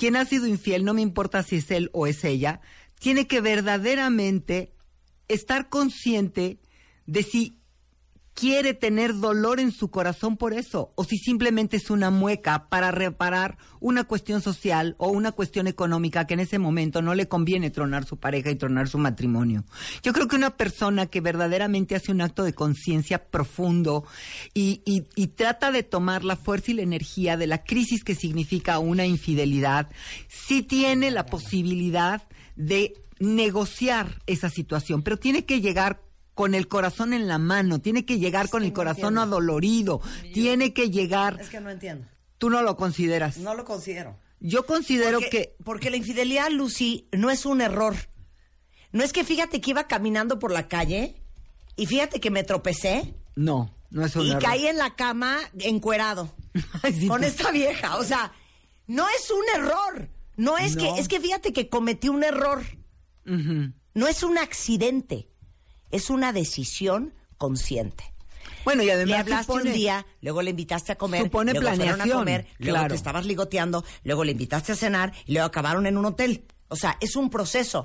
quien 0.00 0.16
ha 0.16 0.24
sido 0.24 0.46
infiel, 0.46 0.82
no 0.82 0.94
me 0.94 1.02
importa 1.02 1.42
si 1.42 1.56
es 1.56 1.70
él 1.70 1.90
o 1.92 2.06
es 2.06 2.24
ella, 2.24 2.62
tiene 2.98 3.26
que 3.26 3.42
verdaderamente 3.42 4.72
estar 5.28 5.68
consciente 5.68 6.58
de 7.04 7.22
si 7.22 7.59
quiere 8.34 8.72
tener 8.74 9.18
dolor 9.18 9.60
en 9.60 9.70
su 9.72 9.90
corazón 9.90 10.36
por 10.36 10.54
eso, 10.54 10.92
o 10.94 11.04
si 11.04 11.18
simplemente 11.18 11.76
es 11.76 11.90
una 11.90 12.10
mueca 12.10 12.68
para 12.68 12.90
reparar 12.90 13.58
una 13.80 14.04
cuestión 14.04 14.40
social 14.40 14.94
o 14.98 15.08
una 15.08 15.32
cuestión 15.32 15.66
económica 15.66 16.26
que 16.26 16.34
en 16.34 16.40
ese 16.40 16.58
momento 16.58 17.02
no 17.02 17.14
le 17.14 17.28
conviene 17.28 17.70
tronar 17.70 18.06
su 18.06 18.16
pareja 18.18 18.50
y 18.50 18.56
tronar 18.56 18.88
su 18.88 18.98
matrimonio. 18.98 19.64
Yo 20.02 20.12
creo 20.12 20.26
que 20.28 20.36
una 20.36 20.56
persona 20.56 21.06
que 21.06 21.20
verdaderamente 21.20 21.96
hace 21.96 22.12
un 22.12 22.20
acto 22.22 22.44
de 22.44 22.54
conciencia 22.54 23.24
profundo 23.30 24.04
y, 24.54 24.80
y- 24.86 25.06
y 25.16 25.26
trata 25.28 25.70
de 25.72 25.82
tomar 25.82 26.24
la 26.24 26.36
fuerza 26.36 26.70
y 26.70 26.74
la 26.74 26.82
energía 26.82 27.36
de 27.36 27.46
la 27.46 27.62
crisis 27.64 28.04
que 28.04 28.14
significa 28.14 28.78
una 28.78 29.04
infidelidad, 29.06 29.90
sí 30.28 30.62
tiene 30.62 31.10
la 31.10 31.26
posibilidad 31.26 32.22
de 32.56 32.94
negociar 33.18 34.22
esa 34.26 34.48
situación, 34.48 35.02
pero 35.02 35.18
tiene 35.18 35.44
que 35.44 35.60
llegar 35.60 36.00
con 36.34 36.54
el 36.54 36.68
corazón 36.68 37.12
en 37.12 37.28
la 37.28 37.38
mano, 37.38 37.80
tiene 37.80 38.04
que 38.06 38.18
llegar 38.18 38.48
con 38.48 38.62
el 38.62 38.72
corazón 38.72 39.18
adolorido, 39.18 40.00
tiene 40.32 40.72
que 40.72 40.90
llegar... 40.90 41.38
que 41.48 41.60
no 41.60 41.70
entiendo. 41.70 42.06
Tú 42.38 42.48
no 42.50 42.62
lo 42.62 42.76
consideras. 42.76 43.36
No 43.38 43.54
lo 43.54 43.64
considero. 43.64 44.16
Yo 44.40 44.64
considero 44.64 45.18
porque, 45.20 45.30
que... 45.30 45.56
porque 45.64 45.90
la 45.90 45.96
infidelidad, 45.96 46.50
Lucy, 46.50 47.06
no 47.12 47.30
es 47.30 47.44
un 47.44 47.60
error. 47.60 47.94
No 48.92 49.04
es 49.04 49.12
que 49.12 49.24
fíjate 49.24 49.60
que 49.60 49.70
iba 49.70 49.86
caminando 49.86 50.38
por 50.38 50.50
la 50.50 50.66
calle 50.66 51.22
y 51.76 51.86
fíjate 51.86 52.18
que 52.20 52.30
me 52.30 52.42
tropecé 52.42 53.14
No, 53.36 53.74
no 53.90 54.04
es 54.06 54.16
un 54.16 54.24
y 54.26 54.30
error. 54.30 54.42
caí 54.42 54.66
en 54.66 54.78
la 54.78 54.94
cama 54.96 55.36
encuerado 55.58 56.34
Ay, 56.82 56.94
sí, 56.94 57.06
con 57.06 57.22
esta 57.22 57.50
vieja. 57.52 57.98
O 57.98 58.04
sea, 58.04 58.32
no 58.86 59.06
es 59.10 59.30
un 59.30 59.44
error. 59.62 60.08
No 60.36 60.56
es 60.56 60.74
No. 60.76 60.94
que, 60.94 61.00
es 61.00 61.06
que 61.08 61.20
fíjate 61.20 61.52
que 61.52 61.68
cometí 61.68 62.08
un 62.08 62.24
error. 62.24 62.62
No 63.26 64.08
es 64.08 64.22
un 64.22 64.38
accidente. 64.38 65.28
Es 65.90 66.10
una 66.10 66.32
decisión 66.32 67.14
consciente. 67.38 68.04
Bueno, 68.64 68.82
y 68.82 68.90
además 68.90 69.08
le 69.08 69.16
hablaste 69.16 69.52
supone- 69.52 69.70
un 69.70 69.72
día, 69.72 70.06
luego 70.20 70.42
le 70.42 70.50
invitaste 70.50 70.92
a 70.92 70.96
comer, 70.96 71.22
Supone 71.24 71.52
luego 71.52 71.66
fueron 71.68 71.80
a 71.82 71.84
planeación, 71.94 72.18
comer, 72.18 72.46
luego 72.58 72.74
claro. 72.76 72.88
te 72.88 72.94
estabas 72.96 73.24
ligoteando, 73.24 73.84
luego 74.04 74.24
le 74.24 74.32
invitaste 74.32 74.72
a 74.72 74.76
cenar 74.76 75.12
y 75.26 75.32
luego 75.32 75.46
acabaron 75.46 75.86
en 75.86 75.96
un 75.96 76.04
hotel. 76.04 76.44
O 76.68 76.76
sea, 76.76 76.96
es 77.00 77.16
un 77.16 77.30
proceso. 77.30 77.84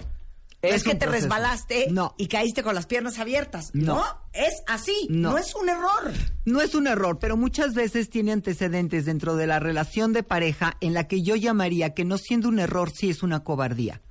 No 0.62 0.70
Es 0.70 0.76
es 0.78 0.84
que 0.84 0.92
te 0.96 1.06
proceso. 1.06 1.24
resbalaste 1.26 1.88
No. 1.92 2.16
y 2.18 2.28
caíste 2.28 2.64
con 2.64 2.74
las 2.76 2.88
piernas 2.88 3.20
abiertas. 3.20 3.70
No, 3.74 3.96
No. 3.96 4.06
es 4.34 4.64
así. 4.68 5.08
No. 5.10 5.32
No. 5.32 5.38
es 5.38 5.54
un 5.56 5.70
error. 5.70 6.12
No 6.46 6.60
es 6.62 6.74
un 6.76 6.88
error, 6.88 7.20
pero 7.20 7.38
muchas 7.38 7.74
veces 7.76 8.10
tiene 8.10 8.32
antecedentes 8.32 9.06
dentro 9.06 9.36
de 9.36 9.46
la 9.48 9.60
relación 9.60 10.12
de 10.12 10.24
pareja 10.24 10.76
en 10.82 10.94
la 10.94 11.08
que 11.08 11.22
yo 11.22 11.36
llamaría 11.36 11.94
que 11.94 12.04
no 12.04 12.18
siendo 12.18 12.50
un 12.50 12.60
error 12.60 12.92
sí 12.92 13.10
es 13.12 13.22
una 13.24 13.44
cobardía. 13.44 14.02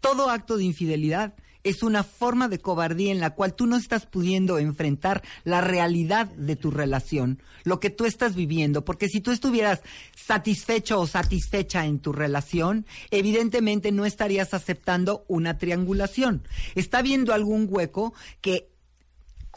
Todo 0.00 0.30
acto 0.30 0.56
de 0.56 0.64
infidelidad 0.64 1.34
es 1.64 1.82
una 1.82 2.02
forma 2.04 2.48
de 2.48 2.58
cobardía 2.58 3.12
en 3.12 3.20
la 3.20 3.30
cual 3.30 3.54
tú 3.54 3.66
no 3.66 3.76
estás 3.76 4.06
pudiendo 4.06 4.58
enfrentar 4.58 5.22
la 5.44 5.60
realidad 5.60 6.26
de 6.26 6.56
tu 6.56 6.70
relación, 6.70 7.42
lo 7.64 7.80
que 7.80 7.90
tú 7.90 8.04
estás 8.04 8.34
viviendo, 8.34 8.84
porque 8.84 9.08
si 9.08 9.20
tú 9.20 9.30
estuvieras 9.30 9.82
satisfecho 10.16 11.00
o 11.00 11.06
satisfecha 11.06 11.86
en 11.86 11.98
tu 11.98 12.12
relación, 12.12 12.86
evidentemente 13.10 13.92
no 13.92 14.04
estarías 14.04 14.54
aceptando 14.54 15.24
una 15.28 15.58
triangulación. 15.58 16.42
Está 16.74 17.02
viendo 17.02 17.32
algún 17.32 17.66
hueco 17.68 18.14
que 18.40 18.68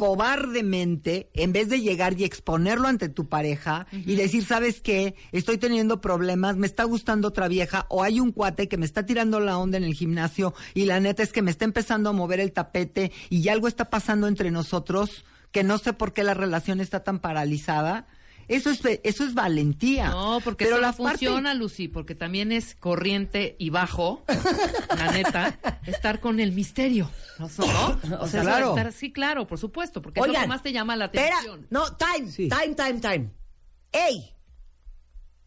cobardemente, 0.01 1.29
en 1.35 1.53
vez 1.53 1.69
de 1.69 1.79
llegar 1.79 2.19
y 2.19 2.23
exponerlo 2.23 2.87
ante 2.87 3.07
tu 3.07 3.29
pareja 3.29 3.85
y 3.91 4.15
decir, 4.15 4.43
¿sabes 4.43 4.81
qué? 4.81 5.13
Estoy 5.31 5.59
teniendo 5.59 6.01
problemas, 6.01 6.57
me 6.57 6.65
está 6.65 6.85
gustando 6.85 7.27
otra 7.27 7.47
vieja, 7.47 7.85
o 7.87 8.01
hay 8.01 8.19
un 8.19 8.31
cuate 8.31 8.67
que 8.67 8.77
me 8.77 8.87
está 8.87 9.05
tirando 9.05 9.39
la 9.39 9.59
onda 9.59 9.77
en 9.77 9.83
el 9.83 9.93
gimnasio 9.93 10.55
y 10.73 10.85
la 10.85 10.99
neta 10.99 11.21
es 11.21 11.31
que 11.31 11.43
me 11.43 11.51
está 11.51 11.65
empezando 11.65 12.09
a 12.09 12.13
mover 12.13 12.39
el 12.39 12.51
tapete 12.51 13.11
y 13.29 13.47
algo 13.49 13.67
está 13.67 13.91
pasando 13.91 14.27
entre 14.27 14.49
nosotros 14.49 15.23
que 15.51 15.63
no 15.63 15.77
sé 15.77 15.93
por 15.93 16.13
qué 16.13 16.23
la 16.23 16.33
relación 16.33 16.81
está 16.81 17.03
tan 17.03 17.19
paralizada. 17.19 18.07
Eso 18.51 18.69
es, 18.69 18.81
eso 19.03 19.23
es 19.23 19.33
valentía. 19.33 20.09
No, 20.09 20.39
porque 20.43 20.65
Pero 20.65 20.75
eso 20.77 20.81
la 20.81 20.91
no 20.91 20.97
parte- 20.97 21.25
funciona, 21.25 21.53
Lucy, 21.53 21.87
porque 21.87 22.15
también 22.15 22.51
es 22.51 22.75
corriente 22.75 23.55
y 23.59 23.69
bajo, 23.69 24.23
la 24.97 25.11
neta, 25.11 25.57
estar 25.87 26.19
con 26.19 26.39
el 26.39 26.51
misterio. 26.51 27.09
¿No? 27.39 27.49
¿No? 27.57 28.19
O 28.21 28.27
sea, 28.27 28.41
Claro. 28.41 28.75
estar- 28.75 28.91
sí, 28.91 29.11
claro, 29.11 29.47
por 29.47 29.57
supuesto, 29.57 30.01
porque 30.01 30.19
es 30.19 30.27
lo 30.27 30.33
que 30.33 30.47
más 30.47 30.61
te 30.61 30.71
llama 30.73 30.95
la 30.95 31.05
espera. 31.05 31.27
atención. 31.37 31.67
No, 31.69 31.85
time, 31.95 32.29
Sí. 32.31 32.49
time, 32.49 32.75
time, 32.75 32.99
time. 32.99 33.29
¡Ey! 33.91 34.33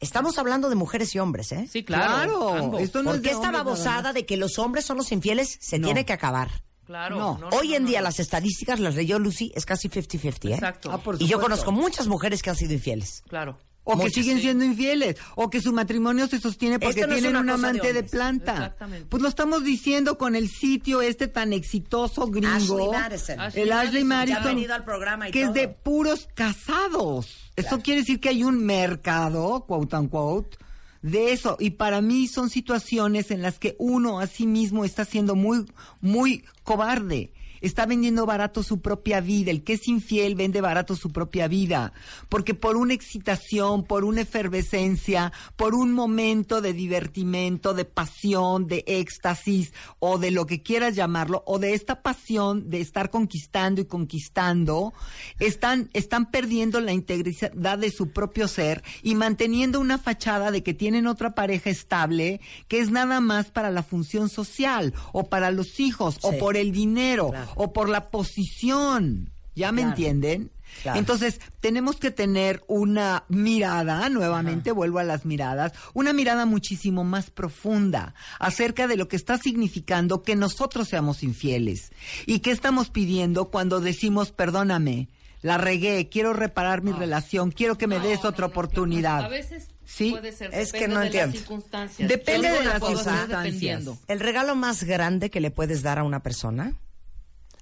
Estamos 0.00 0.36
hablando 0.38 0.68
de 0.68 0.74
mujeres 0.74 1.14
y 1.14 1.18
hombres, 1.18 1.52
¿eh? 1.52 1.66
Sí, 1.70 1.82
claro. 1.84 2.50
Claro, 2.50 2.78
esto 2.78 3.02
no 3.02 3.10
es 3.10 3.16
Porque 3.16 3.28
de 3.30 3.34
esta 3.34 3.50
babosada 3.50 4.12
de 4.12 4.26
que 4.26 4.36
los 4.36 4.58
hombres 4.58 4.84
son 4.84 4.96
los 4.98 5.12
infieles 5.12 5.56
se 5.60 5.78
No. 5.78 5.86
tiene 5.86 6.04
que 6.04 6.12
acabar. 6.12 6.50
Claro. 6.84 7.16
No. 7.16 7.38
no, 7.38 7.48
Hoy 7.48 7.68
no, 7.68 7.76
en 7.76 7.82
no, 7.82 7.88
día 7.88 7.98
no. 8.00 8.04
las 8.04 8.20
estadísticas 8.20 8.80
las 8.80 8.94
leyó 8.94 9.18
Lucy, 9.18 9.52
es 9.54 9.66
casi 9.66 9.88
50-50, 9.88 10.50
¿eh? 10.50 10.54
Exacto. 10.54 10.90
Ah, 10.92 10.98
por 10.98 11.20
Y 11.20 11.26
yo 11.26 11.40
conozco 11.40 11.72
muchas 11.72 12.06
mujeres 12.06 12.42
que 12.42 12.50
han 12.50 12.56
sido 12.56 12.72
infieles. 12.72 13.22
Claro. 13.28 13.58
O 13.86 13.98
que 13.98 14.08
siguen 14.08 14.36
sí. 14.36 14.44
siendo 14.44 14.64
infieles, 14.64 15.16
o 15.36 15.50
que 15.50 15.60
su 15.60 15.70
matrimonio 15.72 16.26
se 16.26 16.40
sostiene 16.40 16.78
porque 16.78 17.06
no 17.06 17.12
tienen 17.12 17.36
un 17.36 17.46
de 17.46 17.52
amante 17.52 17.92
de, 17.92 18.02
planta. 18.02 18.52
Exactamente. 18.52 19.06
Pues 19.10 19.22
lo 19.22 19.28
estamos 19.28 19.62
diciendo 19.62 20.16
con 20.16 20.34
el 20.34 20.48
sitio 20.48 21.02
este 21.02 21.28
tan 21.28 21.52
exitoso 21.52 22.26
gringo. 22.28 22.48
Ashley 22.48 22.88
Madison. 22.88 23.40
Ashley 23.40 23.62
el 23.62 23.72
Ashley 23.72 24.04
Madison. 24.04 24.44
Venido 24.44 24.74
al 24.74 24.84
programa 24.84 25.28
y 25.28 25.32
que 25.32 25.42
es 25.42 25.52
de 25.52 25.68
puros 25.68 26.28
casados. 26.34 27.52
Eso 27.56 27.78
quiere 27.80 28.00
decir 28.00 28.20
que 28.20 28.30
hay 28.30 28.42
un 28.42 28.64
mercado, 28.64 29.66
quote 29.66 29.96
unquote, 29.96 30.56
de 31.04 31.32
eso. 31.32 31.58
Y 31.60 31.70
para 31.70 32.00
mí 32.00 32.26
son 32.28 32.48
situaciones 32.48 33.30
en 33.30 33.42
las 33.42 33.58
que 33.58 33.76
uno 33.78 34.20
a 34.20 34.26
sí 34.26 34.46
mismo 34.46 34.86
está 34.86 35.04
siendo 35.04 35.36
muy, 35.36 35.66
muy 36.00 36.44
cobarde. 36.62 37.30
Está 37.64 37.86
vendiendo 37.86 38.26
barato 38.26 38.62
su 38.62 38.82
propia 38.82 39.22
vida. 39.22 39.50
El 39.50 39.64
que 39.64 39.72
es 39.72 39.88
infiel 39.88 40.34
vende 40.34 40.60
barato 40.60 40.96
su 40.96 41.10
propia 41.10 41.48
vida. 41.48 41.94
Porque 42.28 42.52
por 42.52 42.76
una 42.76 42.92
excitación, 42.92 43.84
por 43.84 44.04
una 44.04 44.20
efervescencia, 44.20 45.32
por 45.56 45.74
un 45.74 45.92
momento 45.92 46.60
de 46.60 46.74
divertimento, 46.74 47.72
de 47.72 47.86
pasión, 47.86 48.66
de 48.66 48.84
éxtasis, 48.86 49.72
o 49.98 50.18
de 50.18 50.30
lo 50.30 50.44
que 50.44 50.62
quieras 50.62 50.94
llamarlo, 50.94 51.42
o 51.46 51.58
de 51.58 51.72
esta 51.72 52.02
pasión 52.02 52.68
de 52.68 52.82
estar 52.82 53.08
conquistando 53.08 53.80
y 53.80 53.86
conquistando, 53.86 54.92
están, 55.38 55.88
están 55.94 56.30
perdiendo 56.30 56.82
la 56.82 56.92
integridad 56.92 57.78
de 57.78 57.90
su 57.90 58.10
propio 58.10 58.46
ser 58.46 58.82
y 59.02 59.14
manteniendo 59.14 59.80
una 59.80 59.96
fachada 59.96 60.50
de 60.50 60.62
que 60.62 60.74
tienen 60.74 61.06
otra 61.06 61.34
pareja 61.34 61.70
estable 61.70 62.42
que 62.68 62.80
es 62.80 62.90
nada 62.90 63.20
más 63.20 63.50
para 63.50 63.70
la 63.70 63.82
función 63.82 64.28
social, 64.28 64.92
o 65.12 65.30
para 65.30 65.50
los 65.50 65.80
hijos, 65.80 66.18
o 66.20 66.36
por 66.36 66.58
el 66.58 66.70
dinero, 66.70 67.30
Claro. 67.30 67.53
O 67.56 67.72
por 67.72 67.88
la 67.88 68.08
posición. 68.10 69.30
¿Ya 69.56 69.70
me 69.70 69.82
Claro. 69.82 69.90
entienden? 69.90 70.50
Claro. 70.82 70.98
Entonces, 70.98 71.40
tenemos 71.60 71.96
que 71.96 72.10
tener 72.10 72.64
una 72.66 73.22
mirada, 73.28 74.08
nuevamente 74.08 74.72
vuelvo 74.72 74.98
a 74.98 75.04
las 75.04 75.24
miradas, 75.24 75.72
una 75.92 76.12
mirada 76.12 76.44
muchísimo 76.46 77.04
más 77.04 77.30
profunda 77.30 78.14
acerca 78.40 78.88
de 78.88 78.96
lo 78.96 79.06
que 79.06 79.14
está 79.14 79.38
significando 79.38 80.22
que 80.24 80.34
nosotros 80.34 80.88
seamos 80.88 81.22
infieles. 81.22 81.92
¿Y 82.26 82.40
qué 82.40 82.50
estamos 82.50 82.90
pidiendo 82.90 83.50
cuando 83.50 83.80
decimos, 83.80 84.32
perdóname, 84.32 85.08
la 85.42 85.58
regué, 85.58 86.08
quiero 86.08 86.32
reparar 86.32 86.82
mi 86.82 86.90
relación, 86.90 87.52
quiero 87.52 87.78
que 87.78 87.86
me 87.86 87.98
No, 87.98 88.04
des 88.06 88.24
no, 88.24 88.30
otra 88.30 88.46
no, 88.48 88.50
oportunidad? 88.52 89.24
A 89.24 89.28
veces 89.28 89.68
Sí. 89.84 90.10
puede 90.10 90.32
ser. 90.32 90.52
Es 90.52 90.72
que 90.72 90.78
depende 90.88 90.94
no 90.94 91.00
de 91.00 91.06
entiendo. 91.06 91.30
las 91.32 91.38
circunstancias. 91.38 92.08
Depende 92.08 92.50
de 92.50 92.64
las 92.64 92.82
circunstancias. 92.82 93.98
El 94.08 94.18
regalo 94.20 94.56
más 94.56 94.82
grande 94.82 95.30
que 95.30 95.40
le 95.40 95.52
puedes 95.52 95.82
dar 95.82 96.00
a 96.00 96.02
una 96.04 96.20
persona 96.24 96.72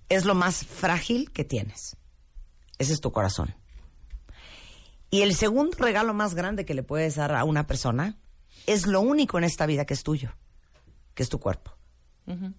es 0.09 0.25
lo 0.25 0.35
más 0.35 0.65
frágil 0.67 1.31
que 1.33 1.45
tienes. 1.45 1.97
Ese 2.79 2.93
es 2.93 3.01
tu 3.01 3.13
corazón. 3.13 3.55
Y 5.11 5.23
el 5.23 5.35
segundo 5.35 5.77
regalo 5.79 6.15
más 6.15 6.35
grande 6.35 6.65
que 6.65 6.75
le 6.75 6.83
puedes 6.83 7.17
dar 7.17 7.35
a 7.35 7.45
una 7.45 7.67
persona 7.67 8.19
es 8.67 8.87
lo 8.87 9.01
único 9.01 9.39
en 9.39 9.45
esta 9.45 9.67
vida 9.67 9.85
que 9.85 9.95
es 9.95 10.03
tuyo, 10.03 10.33
que 11.15 11.23
es 11.23 11.29
tu 11.29 11.39
cuerpo. 11.39 11.73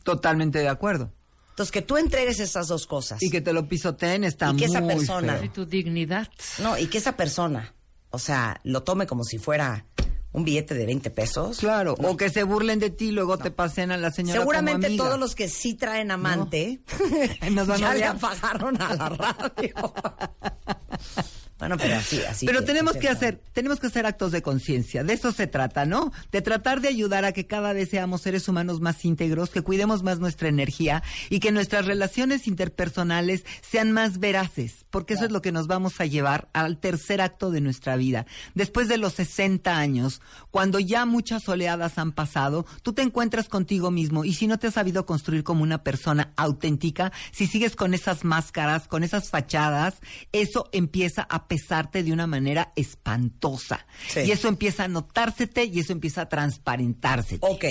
Totalmente 0.04 0.60
de 0.60 0.68
acuerdo. 0.70 1.12
Entonces, 1.50 1.72
que 1.72 1.82
tú 1.82 1.98
entregues 1.98 2.40
esas 2.40 2.68
dos 2.68 2.86
cosas. 2.88 3.22
Y 3.22 3.30
que 3.30 3.40
te 3.42 3.54
lo 3.54 3.68
pisoteen 3.68 4.24
está 4.24 4.52
Y 4.52 4.58
que 4.58 4.66
esa 4.66 4.82
muy 4.82 4.96
persona- 4.96 5.36
feo. 5.36 5.44
Y 5.46 5.50
tu 5.50 5.66
dignidad. 5.66 6.28
No, 6.60 6.78
y 6.78 6.88
que 6.88 6.98
esa 6.98 7.16
persona, 7.16 7.74
o 8.10 8.20
sea, 8.20 8.60
lo 8.64 8.84
tome 8.84 9.06
como 9.08 9.24
si 9.24 9.38
fuera 9.38 9.86
un 10.34 10.44
billete 10.44 10.74
de 10.74 10.86
20 10.86 11.10
pesos. 11.12 11.58
Claro, 11.60 11.96
o 12.00 12.18
que 12.18 12.30
se 12.30 12.44
burlen 12.44 12.80
de 12.80 12.90
ti 12.90 13.06
y 13.06 13.12
luego 13.12 13.38
te 13.38 13.52
pasen 13.52 13.92
a 13.92 13.98
la 13.98 14.12
señora 14.12 14.40
como 14.40 14.52
Seguramente 14.52 14.88
amiga. 14.88 15.06
todos 15.06 15.20
los 15.20 15.36
que 15.36 15.48
sí 15.48 15.76
traen 15.76 16.12
amante 16.12 16.82
Nos 17.52 17.68
van 17.68 17.84
a 17.84 17.90
ya 17.90 17.94
le 17.94 18.06
apagaron 18.06 18.82
a 18.82 18.96
la 18.96 19.10
radio. 19.10 19.94
bueno, 21.64 21.78
pero 21.78 21.96
así, 21.96 22.22
así. 22.28 22.46
Pero 22.46 22.66
tenemos 22.66 22.98
que 22.98 23.08
hacer, 23.08 23.42
tenemos 23.54 23.80
que 23.80 23.88
hacer 23.88 24.06
actos 24.06 24.34
de 24.34 24.42
conciencia. 24.42 25.02
De 25.06 25.14
eso 25.14 25.32
se 25.32 25.48
trata, 25.48 25.86
¿no? 25.86 26.12
De 26.30 26.42
tratar 26.42 26.82
de 26.82 26.90
ayudar 26.90 27.24
a 27.24 27.32
que 27.32 27.48
cada 27.48 27.72
vez 27.72 27.88
seamos 27.88 28.20
seres 28.20 28.50
humanos 28.50 28.82
más 28.82 29.06
íntegros, 29.06 29.50
que 29.50 29.62
cuidemos 29.62 30.04
más 30.04 30.20
nuestra 30.20 30.50
energía 30.50 31.04
y 31.30 31.40
que 31.40 31.54
nuestras 31.54 31.86
relaciones 31.86 32.48
interpersonales 32.50 33.46
sean 33.62 33.94
más 33.94 34.20
veraces, 34.20 34.84
porque 34.90 35.14
eso 35.14 35.24
es 35.24 35.32
lo 35.32 35.42
que 35.42 35.54
nos 35.54 35.68
vamos 35.68 36.02
a 36.02 36.06
llevar 36.06 36.50
al 36.52 36.80
tercer 36.80 37.22
acto 37.22 37.50
de 37.50 37.62
nuestra 37.62 37.96
vida. 37.96 38.26
Después 38.56 38.90
de 38.90 38.98
los 38.98 39.14
60 39.14 39.78
años, 39.78 40.20
cuando 40.52 40.80
ya 40.80 41.06
muchas 41.06 41.48
oleadas 41.48 41.98
han 41.98 42.12
pasado, 42.12 42.66
tú 42.82 42.92
te 42.92 43.04
encuentras 43.04 43.48
contigo 43.48 43.90
mismo 43.90 44.26
y 44.26 44.34
si 44.34 44.48
no 44.48 44.60
te 44.60 44.68
has 44.68 44.74
sabido 44.74 45.06
construir 45.06 45.46
como 45.46 45.64
una 45.64 45.82
persona 45.82 46.34
auténtica, 46.36 47.14
si 47.32 47.48
sigues 47.48 47.78
con 47.78 47.94
esas 47.94 48.26
máscaras, 48.26 48.90
con 48.90 49.06
esas 49.06 49.30
fachadas, 49.30 50.02
eso 50.34 50.68
empieza 50.74 51.26
a 51.30 51.48
pesarte 51.54 52.04
de 52.04 52.12
una 52.14 52.26
manera 52.28 52.72
espantosa. 52.76 53.86
Sí. 54.08 54.22
Y 54.22 54.32
eso 54.32 54.48
empieza 54.48 54.86
a 54.86 54.88
notársete 54.88 55.66
y 55.66 55.80
eso 55.80 55.92
empieza 55.94 56.22
a 56.22 56.30
transparentársete. 56.30 57.46
Ok, 57.46 57.66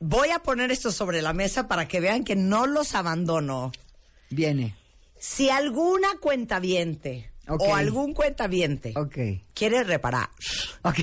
voy 0.00 0.30
a 0.30 0.40
poner 0.40 0.70
esto 0.72 0.90
sobre 0.92 1.22
la 1.22 1.32
mesa 1.32 1.68
para 1.68 1.86
que 1.86 2.00
vean 2.00 2.24
que 2.24 2.36
no 2.36 2.66
los 2.66 2.94
abandono. 2.94 3.70
Viene. 4.30 4.74
Si 5.20 5.50
alguna 5.50 6.08
cuentaviente 6.20 7.32
Ok. 7.48 7.62
o 7.62 7.74
algún 7.74 8.12
cuentaviente 8.12 8.92
Ok. 8.96 9.16
quiere 9.54 9.82
reparar, 9.84 10.28
Ok. 10.82 10.98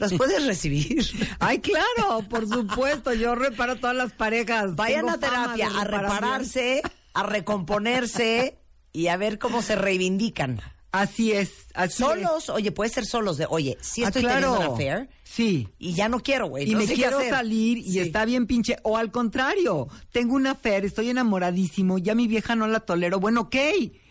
los 0.00 0.12
puedes 0.14 0.44
recibir. 0.46 1.04
Ay, 1.38 1.60
claro, 1.60 2.22
por 2.28 2.48
supuesto. 2.48 3.12
Yo 3.14 3.34
reparo 3.34 3.76
todas 3.76 3.96
las 3.96 4.12
parejas. 4.12 4.74
Vayan 4.76 5.06
Tengo 5.06 5.16
a 5.16 5.18
terapia 5.18 5.68
a 5.78 5.84
repararse, 5.84 6.82
a 7.14 7.22
recomponerse 7.22 8.58
y 8.92 9.08
a 9.08 9.16
ver 9.16 9.38
cómo 9.38 9.62
se 9.62 9.76
reivindican. 9.76 10.60
Así 11.00 11.32
es. 11.32 11.50
Así 11.74 11.92
es. 12.02 12.08
Solos, 12.08 12.48
oye, 12.50 12.72
puede 12.72 12.90
ser 12.90 13.04
solos 13.06 13.36
de, 13.36 13.46
oye, 13.48 13.76
si 13.80 14.02
Ah, 14.04 14.08
estoy 14.08 14.22
claro. 14.22 14.52
teniendo 14.52 14.58
una 14.66 14.74
affair 14.74 15.08
Sí. 15.24 15.68
y 15.78 15.92
ya 15.94 16.08
no 16.08 16.20
quiero, 16.20 16.46
güey. 16.48 16.68
y 16.68 16.72
no 16.72 16.78
me 16.78 16.86
quiero 16.86 17.20
salir 17.28 17.78
y 17.78 17.92
Sí. 17.92 17.98
está 18.00 18.24
bien 18.24 18.46
pinche. 18.46 18.76
O 18.82 18.96
al 18.96 19.10
contrario, 19.10 19.88
tengo 20.12 20.34
una 20.34 20.54
fer, 20.54 20.84
estoy 20.84 21.10
enamoradísimo, 21.10 21.98
ya 21.98 22.14
mi 22.14 22.26
vieja 22.26 22.54
no 22.56 22.66
la 22.66 22.80
tolero. 22.80 23.20
Bueno, 23.20 23.42
ok. 23.42 23.56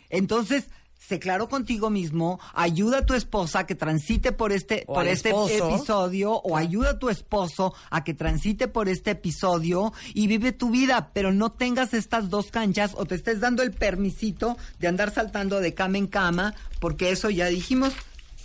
Entonces, 0.10 0.66
sé 1.08 1.20
claro 1.20 1.50
contigo 1.50 1.90
mismo, 1.90 2.40
ayuda 2.54 3.00
a 3.00 3.06
tu 3.06 3.14
esposa 3.14 3.66
que 3.66 3.76
transite 3.76 4.32
por 4.32 4.52
este, 4.52 4.84
O 4.88 4.94
por 4.96 5.08
este 5.08 5.30
esposo. 5.30 5.70
episodio, 5.76 6.34
o 6.34 6.58
ayuda 6.58 6.92
a 6.92 7.00
tu 7.00 7.10
esposo 7.10 7.74
a 7.90 8.04
que 8.04 8.14
transite 8.14 8.68
por 8.68 8.90
este 8.90 9.12
episodio 9.12 9.94
y 10.14 10.28
vive 10.28 10.52
tu 10.52 10.70
vida, 10.72 11.12
pero 11.14 11.32
no 11.32 11.52
tengas 11.52 11.94
estas 11.94 12.30
dos 12.30 12.52
canchas 12.52 12.94
o 12.96 13.06
te 13.06 13.16
estés 13.16 13.40
dando 13.40 13.62
el 13.64 13.72
permisito 13.72 14.58
de 14.80 14.88
andar 14.88 15.14
saltando 15.14 15.60
de 15.60 15.74
cama 15.74 15.98
en 15.98 16.08
cama, 16.08 16.54
porque 16.80 17.12
eso 17.12 17.30
ya 17.30 17.48
dijimos 17.48 17.94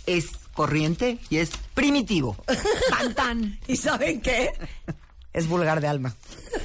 es 0.05 0.29
corriente 0.53 1.17
y 1.29 1.37
es 1.37 1.51
primitivo. 1.73 2.35
Tan 2.89 3.13
tan. 3.15 3.59
¿Y 3.67 3.77
saben 3.77 4.21
qué? 4.21 4.51
Es 5.33 5.47
vulgar 5.47 5.79
de 5.81 5.87
alma. 5.87 6.15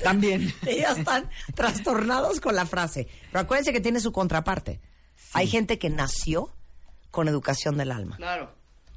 También. 0.02 0.52
Ya 0.62 0.92
están 0.92 1.30
trastornados 1.54 2.40
con 2.40 2.54
la 2.54 2.66
frase. 2.66 3.06
Pero 3.30 3.42
acuérdense 3.42 3.72
que 3.72 3.80
tiene 3.80 4.00
su 4.00 4.12
contraparte. 4.12 4.80
Hay 5.32 5.46
gente 5.48 5.78
que 5.78 5.90
nació 5.90 6.50
con 7.10 7.28
educación 7.28 7.76
del 7.76 7.92
alma. 7.92 8.16
Claro. 8.16 8.50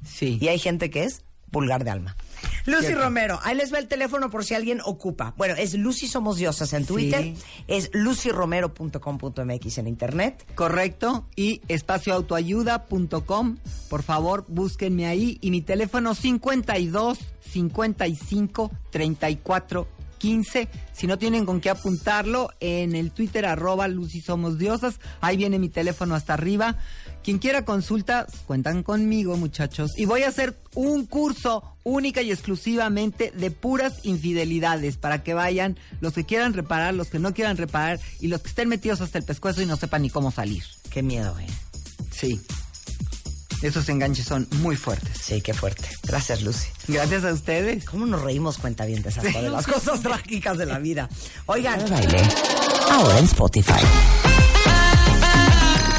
Sí. 0.04 0.38
Y 0.40 0.48
hay 0.48 0.58
gente 0.58 0.90
que 0.90 1.04
es 1.04 1.22
vulgar 1.50 1.84
de 1.84 1.90
alma. 1.90 2.16
Lucy 2.64 2.94
Romero, 2.94 3.38
ahí 3.42 3.56
les 3.56 3.72
va 3.74 3.78
el 3.78 3.88
teléfono 3.88 4.30
por 4.30 4.44
si 4.44 4.54
alguien 4.54 4.80
ocupa. 4.84 5.34
Bueno, 5.36 5.54
es 5.56 5.74
Lucy 5.74 6.06
Somos 6.06 6.36
Diosas 6.36 6.72
en 6.72 6.86
Twitter, 6.86 7.22
Sí. 7.22 7.36
es 7.66 7.90
lucyromero.com.mx 7.92 9.78
en 9.78 9.86
internet. 9.88 10.46
Correcto. 10.54 11.26
Y 11.36 11.60
espacioautoayuda.com. 11.68 13.56
Por 13.88 14.02
favor, 14.02 14.44
búsquenme 14.48 15.06
ahí. 15.06 15.38
Y 15.40 15.50
mi 15.50 15.60
teléfono 15.60 16.14
52 16.14 17.18
55 17.50 18.70
34 18.90 19.88
15. 20.20 20.68
Si 20.92 21.06
no 21.06 21.18
tienen 21.18 21.46
con 21.46 21.60
qué 21.60 21.70
apuntarlo, 21.70 22.50
en 22.60 22.94
el 22.94 23.10
Twitter 23.10 23.46
arroba 23.46 23.88
Lucy 23.88 24.20
Somos 24.20 24.58
Diosas. 24.58 25.00
Ahí 25.20 25.36
viene 25.36 25.58
mi 25.58 25.68
teléfono 25.68 26.14
hasta 26.14 26.34
arriba. 26.34 26.76
Quien 27.24 27.38
quiera 27.38 27.64
consulta, 27.64 28.26
cuentan 28.46 28.82
conmigo, 28.82 29.36
muchachos. 29.36 29.92
Y 29.96 30.04
voy 30.04 30.22
a 30.22 30.28
hacer 30.28 30.56
un 30.74 31.06
curso 31.06 31.64
única 31.82 32.22
y 32.22 32.30
exclusivamente 32.30 33.32
de 33.32 33.50
puras 33.50 34.04
infidelidades 34.04 34.96
para 34.96 35.22
que 35.22 35.34
vayan 35.34 35.78
los 36.00 36.12
que 36.12 36.24
quieran 36.24 36.52
reparar, 36.52 36.94
los 36.94 37.08
que 37.08 37.18
no 37.18 37.34
quieran 37.34 37.56
reparar 37.56 37.98
y 38.20 38.28
los 38.28 38.42
que 38.42 38.48
estén 38.50 38.68
metidos 38.68 39.00
hasta 39.00 39.18
el 39.18 39.24
pescuezo 39.24 39.62
y 39.62 39.66
no 39.66 39.76
sepan 39.76 40.02
ni 40.02 40.10
cómo 40.10 40.30
salir. 40.30 40.62
Qué 40.90 41.02
miedo, 41.02 41.36
eh. 41.38 41.46
Sí. 42.12 42.40
Esos 43.62 43.88
enganches 43.88 44.24
son 44.24 44.48
muy 44.60 44.76
fuertes. 44.76 45.18
Sí, 45.22 45.40
qué 45.42 45.52
fuerte. 45.52 45.88
Gracias, 46.04 46.42
Lucy. 46.42 46.68
Gracias 46.88 47.24
a 47.24 47.32
ustedes. 47.32 47.84
¿Cómo 47.84 48.06
nos 48.06 48.22
reímos 48.22 48.58
cuenta 48.58 48.86
bien 48.86 49.02
de 49.02 49.10
esas 49.10 49.24
cosas, 49.24 49.42
de 49.42 49.50
las 49.50 49.66
cosas 49.66 50.00
trágicas 50.00 50.58
de 50.58 50.66
la 50.66 50.78
vida? 50.78 51.08
Oigan, 51.46 51.78
baile. 51.90 52.22
Ahora 52.90 53.18
en 53.18 53.24
Spotify. 53.24 53.80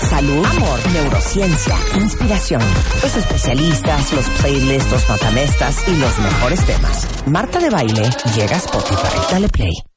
Salud, 0.10 0.46
amor, 0.46 0.92
neurociencia, 0.92 1.76
inspiración. 1.96 2.62
Los 3.02 3.16
especialistas, 3.16 4.12
los 4.12 4.26
playlists, 4.42 4.92
los 4.92 5.08
matamestas 5.08 5.88
y 5.88 5.96
los 5.96 6.20
mejores 6.20 6.66
temas. 6.66 7.08
Marta 7.28 7.60
de 7.60 7.70
baile 7.70 8.10
llega 8.36 8.56
a 8.56 8.60
Spotify. 8.60 9.32
Dale 9.32 9.48
play. 9.48 9.91